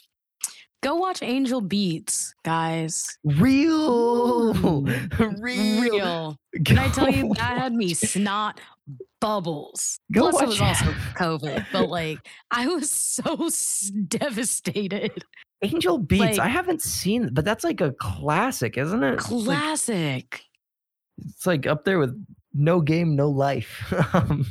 [0.82, 3.18] go watch Angel Beats, guys.
[3.24, 4.54] Real,
[5.40, 5.82] real.
[5.82, 6.38] Real.
[6.66, 8.60] Can I tell you that had me snot
[9.22, 10.00] bubbles.
[10.14, 10.86] Go Plus, it was also
[11.18, 12.20] COVID, but like
[12.52, 15.12] I was so s- devastated.
[15.62, 16.22] Angel Beats.
[16.22, 19.20] Like- I haven't seen, it, but that's like a classic, isn't it?
[19.20, 20.42] Classic.
[21.28, 22.16] it's like up there with
[22.54, 23.94] No Game, No Life.
[24.14, 24.46] Um,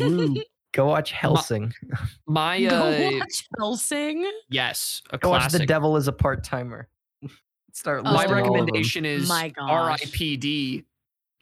[0.00, 0.36] woo.
[0.78, 1.74] Go watch Hellsing.
[2.28, 4.30] my Go uh, watch Hellsing.
[4.48, 5.66] yes, a Go watch The.
[5.66, 6.86] Devil is a Part Timer.
[7.72, 8.52] Start Oh, my listing all of them.
[8.54, 9.68] recommendation is My gosh.
[9.68, 10.84] R.I.P.D.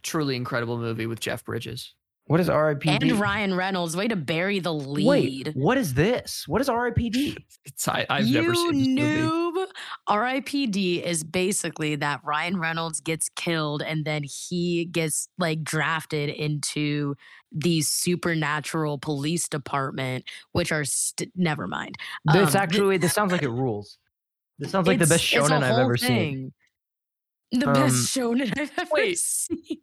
[0.03, 1.95] Truly incredible movie with Jeff Bridges.
[2.29, 3.09] What is R.I.P.D.?
[3.11, 3.97] And Ryan Reynolds.
[3.97, 5.07] Way to bury the lead.
[5.07, 6.43] Wait, what is this?
[6.49, 7.37] What is R.I.P.D.?
[7.67, 9.61] It's I, I've you never seen this movie.
[9.61, 9.67] noob.
[10.07, 11.05] R.I.P.D.
[11.05, 17.17] is basically that Ryan Reynolds gets killed and then he gets like drafted into
[17.53, 21.97] the supernatural police department, which are st- never mind.
[22.33, 23.99] This Um, th- actually, this sounds like it rules.
[24.59, 26.53] This sounds like the best It's- it's shonen I've whole ever seen.
[27.53, 29.19] The Um, best shonen I've ever wait.
[29.19, 29.79] seen.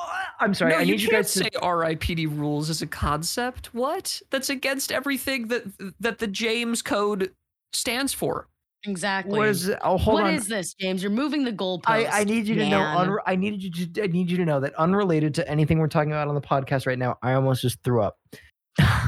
[0.00, 0.72] Oh, I'm sorry.
[0.72, 2.26] no, I you need you can't guys to say R.I.P.D.
[2.26, 3.74] rules as a concept.
[3.74, 4.20] What?
[4.30, 5.64] That's against everything that
[6.00, 7.32] that the James Code
[7.72, 8.46] stands for.
[8.84, 9.36] Exactly.
[9.36, 9.70] What is?
[9.82, 10.34] Oh, hold What on.
[10.34, 11.02] is this, James?
[11.02, 11.82] You're moving the goalpost.
[11.88, 12.78] I, I need you to know.
[12.78, 13.08] man.
[13.08, 14.04] Unre- I need you to.
[14.04, 16.86] I need you to know that unrelated to anything we're talking about on the podcast
[16.86, 18.16] right now, I almost just threw up.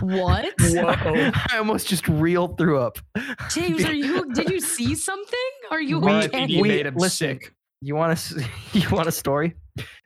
[0.00, 0.46] what?
[0.60, 0.84] Whoa!
[1.52, 2.98] I almost just real threw up.
[3.50, 4.32] James, are you?
[4.34, 5.38] Did you see something?
[5.70, 6.38] Are you We- okay?
[6.38, 6.60] R.I.P.D.
[6.62, 7.52] we- made him listen, sick.
[7.80, 9.54] You want a, You want a story?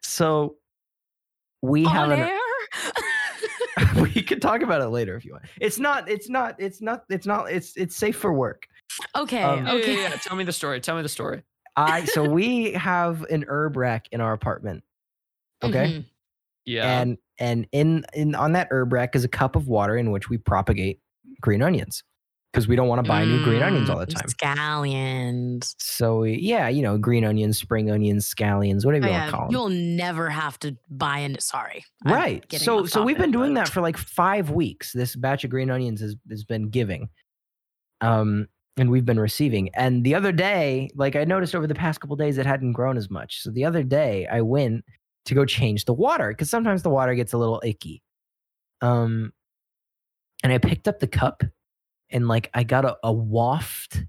[0.02, 0.56] So
[1.64, 2.28] we have On an.
[2.30, 2.38] air?
[4.02, 5.44] we could talk about it later if you want.
[5.60, 6.08] It's not.
[6.08, 6.54] It's not.
[6.58, 7.04] It's not.
[7.10, 7.50] It's not.
[7.50, 8.66] It's it's safe for work.
[9.16, 9.42] okay.
[9.42, 9.94] Um, okay.
[9.94, 10.16] yeah, yeah.
[10.16, 10.80] Tell me the story.
[10.80, 11.42] Tell me the story.
[11.76, 14.84] I so we have an herb rack in our apartment.
[15.62, 15.86] Okay.
[15.86, 16.04] Mhm.
[16.66, 17.00] Yeah.
[17.00, 20.28] and and in in on that herb rack is a cup of water in which
[20.28, 21.00] we propagate
[21.40, 22.02] green onions
[22.54, 24.28] because we don't want to buy new green onions all the Mm, time.
[24.28, 25.74] Scallions.
[25.78, 29.36] So we, yeah, you know, green onions, spring onions, scallions, whatever Oh, you want to
[29.36, 29.50] call them.
[29.50, 31.40] you'll never have to buy into.
[31.40, 31.84] Sorry.
[32.04, 32.44] Right.
[32.52, 34.92] So so we've been doing that for like five weeks.
[34.92, 37.08] This batch of green onions has has been giving.
[38.00, 38.46] Um
[38.76, 39.70] and we've been receiving.
[39.74, 42.96] And the other day, like I noticed over the past couple days it hadn't grown
[42.96, 43.40] as much.
[43.42, 44.84] So the other day I went
[45.24, 48.00] to go change the water because sometimes the water gets a little icky.
[48.80, 49.32] Um,
[50.44, 51.42] and I picked up the cup
[52.14, 54.02] and like I got a, a waft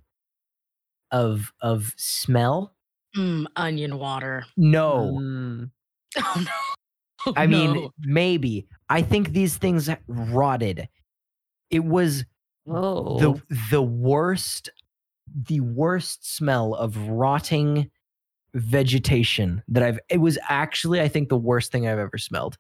[1.12, 2.74] of of smell.
[3.18, 4.46] Mm, onion water.
[4.56, 5.72] No, Mm.
[6.18, 6.46] Oh
[7.26, 7.34] no.
[7.36, 8.68] I mean maybe.
[8.90, 10.88] I think these things rotted.
[11.70, 12.24] It was
[12.68, 13.20] Oh.
[13.20, 13.42] the
[13.72, 14.70] the worst
[15.34, 17.90] the worst smell of rotting
[18.54, 22.58] vegetation that I've it was actually I think the worst thing I've ever smelled.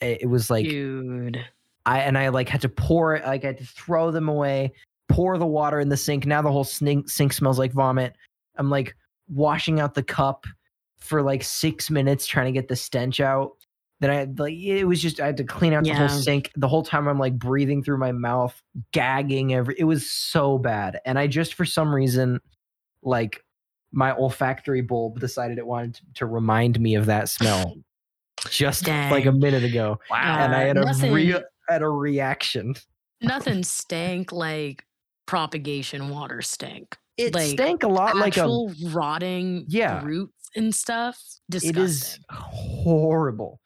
[0.00, 1.44] It, it was like dude.
[1.86, 4.72] I and I like had to pour it like I had to throw them away,
[5.08, 6.26] pour the water in the sink.
[6.26, 8.16] Now the whole sink sink smells like vomit.
[8.56, 8.94] I'm like
[9.28, 10.46] washing out the cup
[10.98, 13.52] for like 6 minutes trying to get the stench out.
[14.00, 16.50] Then I had like it was just I had to clean out the whole sink.
[16.56, 18.60] The whole time I'm like breathing through my mouth,
[18.92, 21.00] gagging every it was so bad.
[21.06, 22.40] And I just for some reason
[23.02, 23.44] like
[23.92, 27.76] my olfactory bulb decided it wanted to, remind me of that smell
[28.50, 30.38] just like a minute ago wow.
[30.40, 32.74] and I had a real had a reaction.
[33.20, 34.84] Nothing stank like
[35.26, 36.96] propagation water stank.
[37.16, 38.46] It like, stank a lot like a
[38.92, 40.04] rotting Yeah.
[40.04, 41.18] roots and stuff.
[41.50, 41.82] Disgusting.
[41.82, 43.60] it is horrible.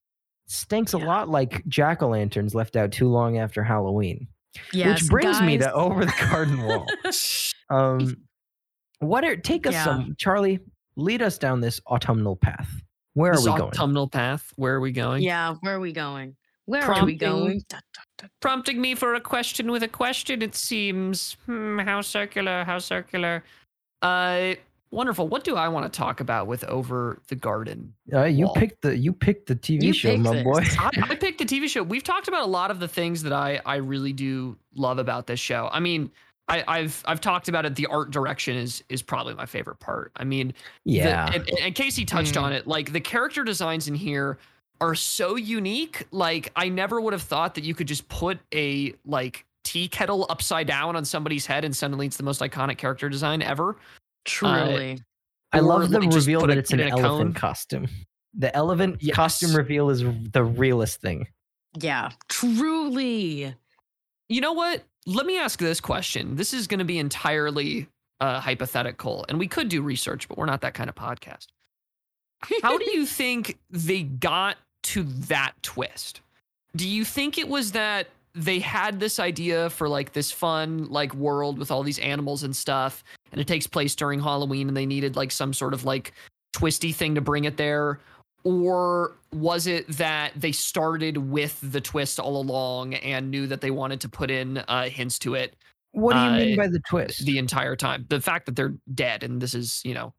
[0.46, 4.26] Stinks a lot like jack o' lanterns left out too long after Halloween.
[4.72, 6.86] Yes, Which brings me to over the garden wall.
[7.70, 8.16] Um,
[8.98, 9.84] what are take us Yeah.
[9.84, 10.58] some Charlie?
[10.96, 12.68] Lead us down this autumnal path.
[13.14, 13.70] Where This are we going?
[13.70, 14.52] autumnal path.
[14.56, 15.22] Where are we going?
[15.22, 16.36] yeah, where are we going?
[16.70, 17.64] Where are we going?
[17.68, 18.26] Da, da, da.
[18.40, 21.36] Prompting me for a question with a question, it seems.
[21.46, 23.42] Hmm, how circular, how circular.
[24.02, 24.54] Uh,
[24.92, 25.26] wonderful.
[25.26, 27.92] What do I want to talk about with Over the Garden?
[28.12, 28.54] Uh, you wall?
[28.54, 30.44] picked the you picked the TV You show, my this.
[30.44, 30.62] boy.
[30.78, 31.82] I, I picked the TV show.
[31.82, 35.26] We've talked about a lot of the things that I I really do love about
[35.26, 35.68] this show.
[35.72, 36.10] I mean,
[36.48, 37.74] I, I've I've talked about it.
[37.74, 40.12] The art direction is is probably my favorite part.
[40.16, 40.48] I mean,
[40.84, 42.42] the- Yeah, and, and Casey touched Mm.
[42.42, 42.66] on it.
[42.66, 44.38] Like the character designs in here
[44.80, 46.06] are so unique.
[46.10, 50.26] Like I never would have thought that you could just put a like tea kettle
[50.30, 53.76] upside down on somebody's head and suddenly it's the most iconic character design ever.
[54.24, 54.98] Truly.
[55.52, 57.40] I love the reveal that it- it's an it in a elephant cone.
[57.40, 57.88] costume.
[58.34, 60.02] The elephant costume reveal is
[60.32, 61.26] the realest thing.
[61.78, 62.10] yeah.
[62.28, 63.54] Truly.
[64.28, 64.84] You know what?
[65.06, 66.36] Let me ask this question.
[66.36, 67.88] This is going to be entirely
[68.20, 71.46] uh, hypothetical, and we could do research, but we're not that kind of podcast.
[72.62, 76.20] How do you think they got to that twist?
[76.76, 81.12] Do you think it was that they had this idea for like this fun like
[81.14, 83.02] world with all these animals and stuff,
[83.32, 86.12] and it takes place during Halloween, and they needed like some sort of like
[86.52, 87.98] twisty thing to bring it there?
[88.44, 93.70] Or was it that they started with the twist all along and knew that they
[93.70, 95.56] wanted to put in uh, hints to it
[95.92, 97.26] What do you mean Uh, by the twist?
[97.26, 98.06] the entire time?
[98.08, 100.14] The fact that they're dead and this is, you know,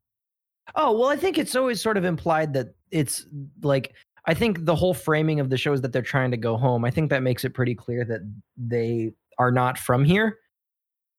[0.76, 3.26] Oh, well, I think it's always sort of implied that it's
[3.64, 3.94] like
[4.26, 6.86] I think the whole framing of the show is that they're trying to go home.
[6.86, 8.22] I think that makes it pretty clear that
[8.56, 10.38] they are not from here.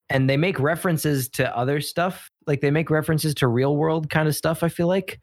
[0.09, 2.31] And they make references to other stuff.
[2.47, 5.21] Like they make references to real world kind of stuff, I feel like.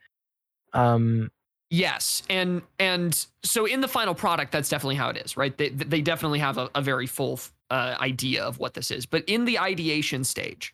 [0.74, 1.30] Um
[1.72, 5.56] Yes, and and so in the final product, that's definitely how it is, right?
[5.56, 9.24] They they definitely have a, a very full uh, idea of what this is, but
[9.28, 10.74] in the ideation stage,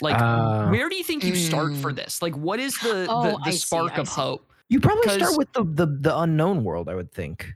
[0.00, 0.70] like Ah.
[0.70, 1.96] where do you think you start for Mm.
[1.96, 2.22] this?
[2.22, 4.49] Like, what is the Oh, the, the spark I of hope?
[4.70, 7.52] You probably start with the, the the unknown world, I would think.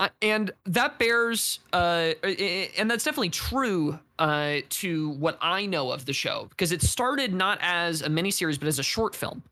[0.00, 5.66] Uh, and that bears, uh, i- i- and that's definitely true uh, to what I
[5.66, 9.16] know of the show because it started not as a miniseries but as a short
[9.16, 9.42] film.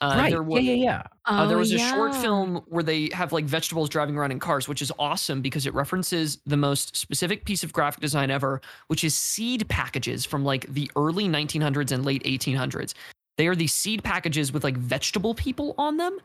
[0.00, 0.30] Uh, right.
[0.30, 1.02] There was, yeah, yeah, yeah.
[1.26, 4.38] Uh, there Oh, was a short film where they have like vegetables driving around in
[4.38, 8.62] cars, which is awesome because it references the most specific piece of graphic design ever,
[8.86, 12.94] which is seed packages from like the early 1900s and late 1800s.
[13.36, 16.18] They are these seed packages with like vegetable people on them.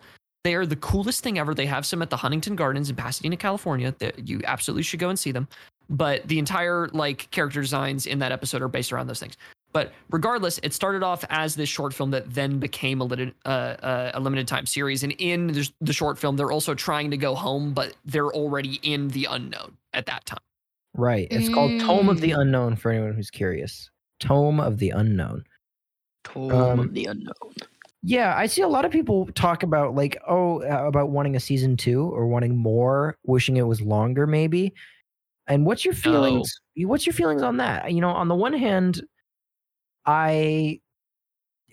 [0.45, 1.55] They are the coolest thing ever.
[1.55, 3.95] They have some at the Huntington Gardens in Pasadena, California.
[3.97, 5.47] That you absolutely should go and see them.
[5.89, 9.37] But the entire like character designs in that episode are based around those things.
[9.73, 13.49] But regardless, it started off as this short film that then became a limited, uh,
[13.49, 15.01] uh, a limited time series.
[15.01, 18.79] And in the, the short film, they're also trying to go home, but they're already
[18.83, 20.37] in the unknown at that time.
[20.93, 21.27] Right.
[21.31, 22.41] It's called Tome of the Mm.
[22.41, 23.89] Unknown for anyone who's curious.
[24.19, 25.43] Tome of the Unknown.
[26.23, 27.55] Tome Um, of the unknown.
[28.07, 31.39] Yeah, I see a lot of people talk about like, oh, uh, about wanting a
[31.39, 34.75] season two or wanting more, wishing it was longer, maybe.
[35.47, 36.53] And what's your feelings?
[36.77, 37.91] What's your feelings on that?
[37.91, 39.01] You know, on the one hand,
[40.05, 40.81] I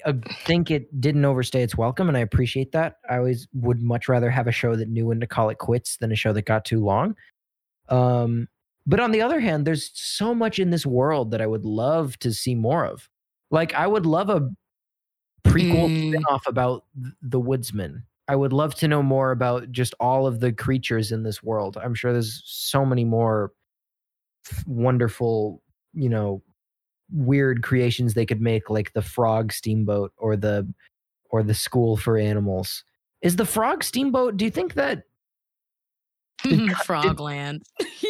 [0.07, 0.15] uh,
[0.47, 2.97] think it didn't overstay its welcome, and I appreciate that.
[3.11, 5.99] I always would much rather have a show that knew when to call it quits
[5.99, 7.15] than a show that got too long.
[7.91, 8.49] Um,
[8.87, 12.19] but on the other hand, there's so much in this world that I would love
[12.21, 13.11] to see more of.
[13.51, 14.49] Like, I would love a
[15.45, 16.09] prequel Mm.
[16.11, 16.85] spin-off about
[17.23, 18.05] the woodsman.
[18.29, 21.77] I would love to know more about just all of the creatures in this world.
[21.77, 23.53] I'm sure there's so many more
[24.67, 25.63] wonderful,
[25.93, 26.43] you know,
[27.13, 30.67] weird creations they could make, like the frog steamboat or the
[31.31, 32.85] or the school for animals.
[33.23, 34.37] Is the frog steamboat?
[34.37, 35.05] Do you think that
[36.45, 37.63] Frogland.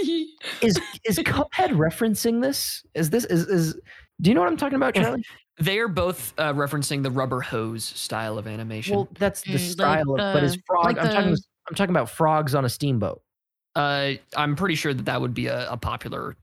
[0.62, 2.82] is is Cuphead referencing this?
[2.94, 3.74] Is this is is?
[4.20, 5.24] Do you know what I'm talking about, Charlie?
[5.58, 8.96] They are both uh, referencing the rubber hose style of animation.
[8.96, 10.84] Well, that's the Mm, like style of, but is the- frog?
[10.84, 11.30] like I'm talking.
[11.32, 13.22] the- I'm talking about frogs on a steamboat.
[13.76, 16.36] uh, I'm pretty sure that that would be a, a popular.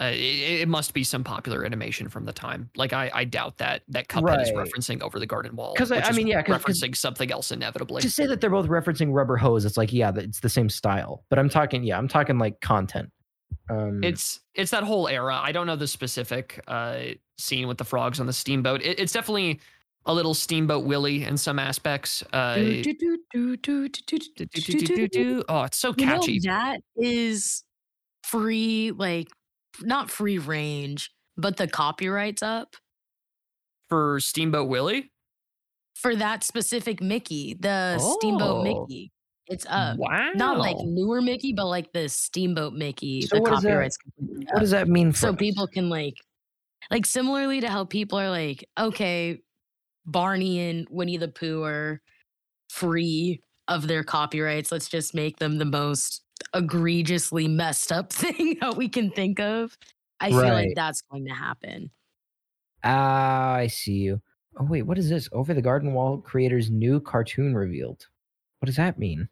[0.00, 2.70] Uh, it, it must be some popular animation from the time.
[2.76, 4.66] Like I, I doubt that that Cuphead is Right.
[4.66, 5.74] referencing over the garden wall.
[5.76, 8.00] 'Cause I- which I is mean, yeah, 'cause- 'cause- referencing something else inevitably.
[8.02, 10.68] To say that they're both referencing rubber hose, it's like yeah, that- it's the same
[10.68, 11.24] style.
[11.30, 13.10] But I'm talking, yeah, I'm talking like content.
[13.70, 15.40] Um, it's it's that whole era.
[15.42, 16.98] I don't know the specific uh,
[17.38, 18.82] scene with the frogs on the steamboat.
[18.82, 19.60] It, it's definitely
[20.06, 22.22] a little Steamboat Willie in some aspects.
[22.32, 22.56] Uh,
[25.48, 26.32] oh, it's so catchy.
[26.32, 27.64] You know, that is
[28.24, 29.28] free, like
[29.80, 32.76] not free range, but the copyright's up
[33.88, 35.10] for Steamboat Willie.
[35.94, 38.16] For that specific Mickey, the oh.
[38.18, 39.12] Steamboat Mickey.
[39.52, 39.98] It's up.
[39.98, 40.30] wow.
[40.34, 43.22] Not like newer Mickey, but like the Steamboat Mickey.
[43.22, 45.12] So the what does that- copyright's completely what does that mean?
[45.12, 45.36] For so us?
[45.36, 46.14] people can like
[46.90, 49.40] like similarly to how people are like okay
[50.04, 52.02] barney and winnie the pooh are
[52.70, 56.24] free of their copyrights let's just make them the most
[56.54, 59.78] egregiously messed up thing that we can think of
[60.20, 61.88] i feel like that's going to happen
[62.84, 64.20] Ah, I see you.
[64.58, 65.28] Oh wait, what is this?
[65.30, 68.08] Over the garden wall creator's new cartoon revealed.
[68.58, 69.28] What does that mean?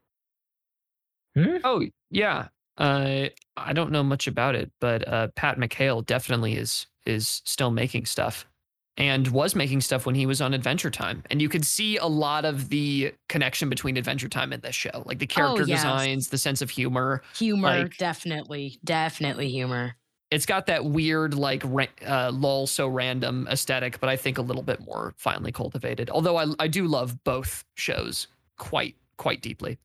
[1.45, 1.57] Hmm?
[1.65, 2.49] Oh yeah.
[2.79, 7.71] Uh, I don't know much about it, but uh, Pat McHale definitely is is still
[7.71, 8.47] making stuff,
[8.97, 12.07] and was making stuff when he was on Adventure Time, and you could see a
[12.07, 15.81] lot of the connection between Adventure Time and this show, like the character Oh, yes.
[15.83, 17.23] designs, the sense of humor.
[17.37, 19.97] humor Like- definitely definitely humor
[20.31, 21.65] It's got that weird like
[22.07, 26.09] uh, lol so random aesthetic, but I think a little bit more finely cultivated.
[26.09, 28.29] Although I I do love both shows
[28.59, 29.79] quite quite deeply.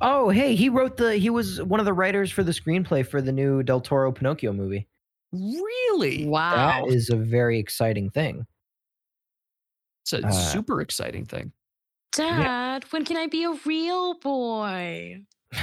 [0.00, 1.16] Oh, hey, he wrote the.
[1.16, 4.52] He was one of the writers for the screenplay for the new Del Toro Pinocchio
[4.52, 4.86] movie.
[5.32, 8.46] Really, wow That is a very exciting thing.
[10.02, 11.52] it's a uh, super exciting thing.
[12.12, 15.20] dad when can i be a real boy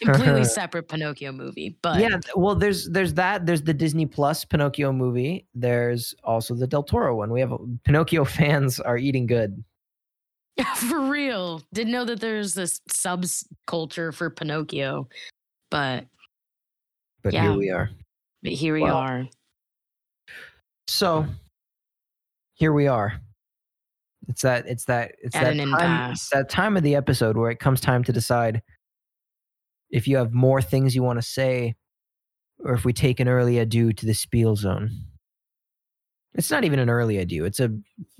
[0.00, 3.44] completely separate pinocchio movie but yeah, well, there's there's that.
[3.44, 5.46] There's the Disney Plus Pinocchio movie.
[5.54, 7.30] There's also the Del Toro one.
[7.30, 7.52] We have
[7.84, 9.62] Pinocchio fans are eating good.
[10.76, 11.62] for real.
[11.72, 15.08] Didn't know that there's this subculture for Pinocchio,
[15.70, 16.06] but,
[17.22, 17.42] But Yeah.
[17.42, 17.90] here we are.
[18.42, 19.28] but here we Well, are.
[20.88, 21.26] So
[22.54, 23.20] here we are.
[24.28, 26.20] It's that it's that it's At that time, impasse.
[26.20, 28.62] it's that time of the episode where it comes time to decide
[29.90, 31.74] if you have more things you want to say
[32.64, 34.90] or if we take an early adieu to the spiel zone.
[36.34, 37.44] It's not even an early adieu.
[37.44, 37.70] It's a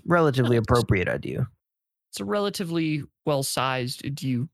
[0.06, 1.46] relatively appropriate adieu.
[2.10, 4.48] It's a relatively well sized due.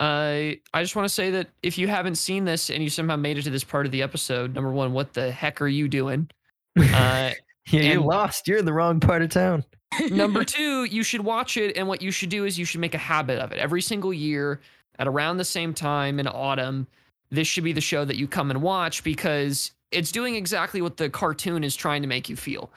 [0.00, 3.16] Uh, I just want to say that if you haven't seen this and you somehow
[3.16, 5.88] made it to this part of the episode, number one, what the heck are you
[5.88, 6.30] doing?
[6.78, 7.32] Uh,
[7.70, 8.48] Yeah, you're lost.
[8.48, 9.64] You're in the wrong part of town.
[10.10, 12.94] number two, you should watch it, and what you should do is you should make
[12.94, 13.58] a habit of it.
[13.58, 14.60] Every single year,
[14.98, 16.86] at around the same time in autumn,
[17.30, 20.96] this should be the show that you come and watch because it's doing exactly what
[20.96, 22.70] the cartoon is trying to make you feel.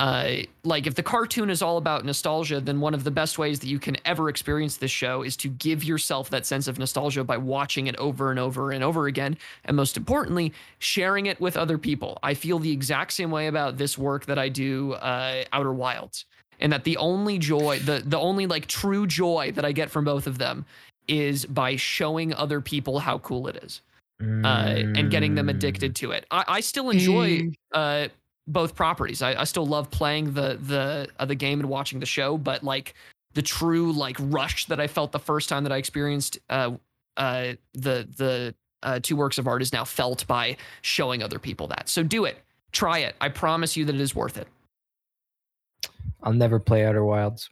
[0.00, 3.60] Uh, like if the cartoon is all about nostalgia, then one of the best ways
[3.60, 7.22] that you can ever experience this show is to give yourself that sense of nostalgia
[7.22, 9.36] by watching it over and over and over again.
[9.66, 12.18] And most importantly, sharing it with other people.
[12.22, 16.24] I feel the exact same way about this work that I do, uh, Outer Wilds,
[16.60, 20.06] and that the only joy, the the only like true joy that I get from
[20.06, 20.64] both of them
[21.08, 23.82] is by showing other people how cool it is
[24.22, 25.50] uh, and getting them Mm.
[25.50, 26.24] addicted to it.
[26.30, 27.54] I, I still enjoy Mm.
[27.74, 28.08] uh,
[28.46, 29.22] both properties.
[29.22, 32.62] I, I still love playing the the uh, the game and watching the show, but
[32.62, 32.94] like
[33.34, 36.72] the true like rush that I felt the first time that I experienced uh,
[37.16, 41.66] uh, the the uh, two works of art is now felt by showing other people
[41.68, 41.88] that.
[41.88, 42.38] So do it,
[42.72, 43.14] try it.
[43.20, 44.48] I promise you that it is worth it.
[46.22, 47.48] I'll never play Outer Wilds.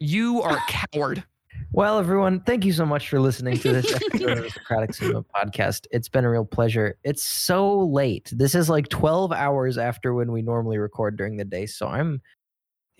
[0.00, 1.24] You are a coward.
[1.72, 5.24] Well, everyone, thank you so much for listening to this episode of the Socratic Cinema
[5.24, 5.86] Podcast.
[5.90, 6.98] It's been a real pleasure.
[7.02, 8.30] It's so late.
[8.34, 12.20] This is like 12 hours after when we normally record during the day, so I'm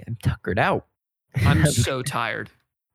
[0.07, 0.87] I'm tuckered out.
[1.45, 2.51] I'm so tired.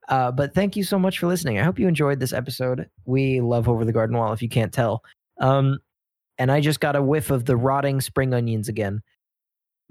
[0.10, 1.60] Uh, but thank you so much for listening.
[1.60, 2.89] I hope you enjoyed this episode.
[3.05, 5.03] We love Over the Garden Wall, if you can't tell.
[5.39, 5.80] Um,
[6.38, 9.01] and I just got a whiff of the rotting spring onions again.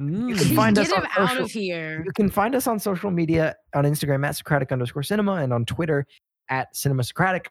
[0.00, 0.36] Mm.
[0.36, 2.02] can find Get us him on out of here.
[2.04, 5.64] You can find us on social media on Instagram at Socratic underscore cinema and on
[5.64, 6.06] Twitter
[6.50, 7.50] at Cinema Socratic.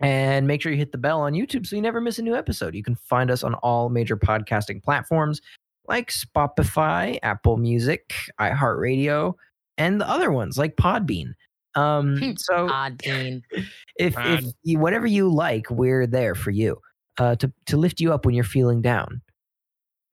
[0.00, 2.34] And make sure you hit the bell on YouTube so you never miss a new
[2.34, 2.74] episode.
[2.74, 5.42] You can find us on all major podcasting platforms
[5.86, 9.34] like Spotify, Apple Music, iHeartRadio,
[9.76, 11.34] and the other ones like Podbean.
[11.74, 13.42] Um, so Podbean.
[13.98, 16.80] if if you, whatever you like, we're there for you
[17.18, 19.20] uh, to to lift you up when you're feeling down.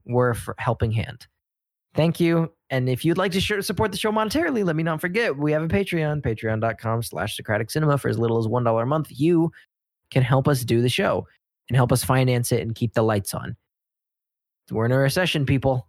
[0.05, 1.27] We're a helping hand.
[1.97, 2.53] Thank you.
[2.69, 5.51] And if you'd like to sh- support the show monetarily, let me not forget we
[5.51, 9.07] have a Patreon, patreon.com slash Socratic Cinema for as little as $1 a month.
[9.09, 9.51] You
[10.11, 11.27] can help us do the show
[11.69, 13.57] and help us finance it and keep the lights on.
[14.71, 15.87] We're in a recession, people.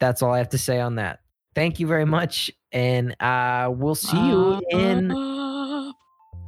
[0.00, 1.20] That's all I have to say on that.
[1.54, 2.50] Thank you very much.
[2.72, 5.12] And uh, we'll see you in.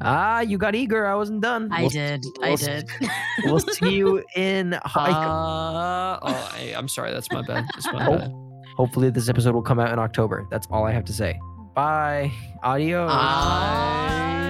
[0.01, 1.07] Ah, you got eager.
[1.07, 1.69] I wasn't done.
[1.73, 2.25] I We'll- did.
[2.43, 2.91] I we'll- did.
[3.45, 4.75] We'll see you in.
[4.95, 7.13] I- Uh, oh, I, I'm sorry.
[7.13, 7.65] That's my bad.
[7.75, 8.19] That's my Oh.
[8.19, 8.33] bad.
[8.77, 10.47] Hopefully, this episode will come out in October.
[10.51, 11.39] That's all I have to say.
[11.75, 12.33] Bye.
[12.63, 13.11] Adios.
[13.11, 14.44] Bye.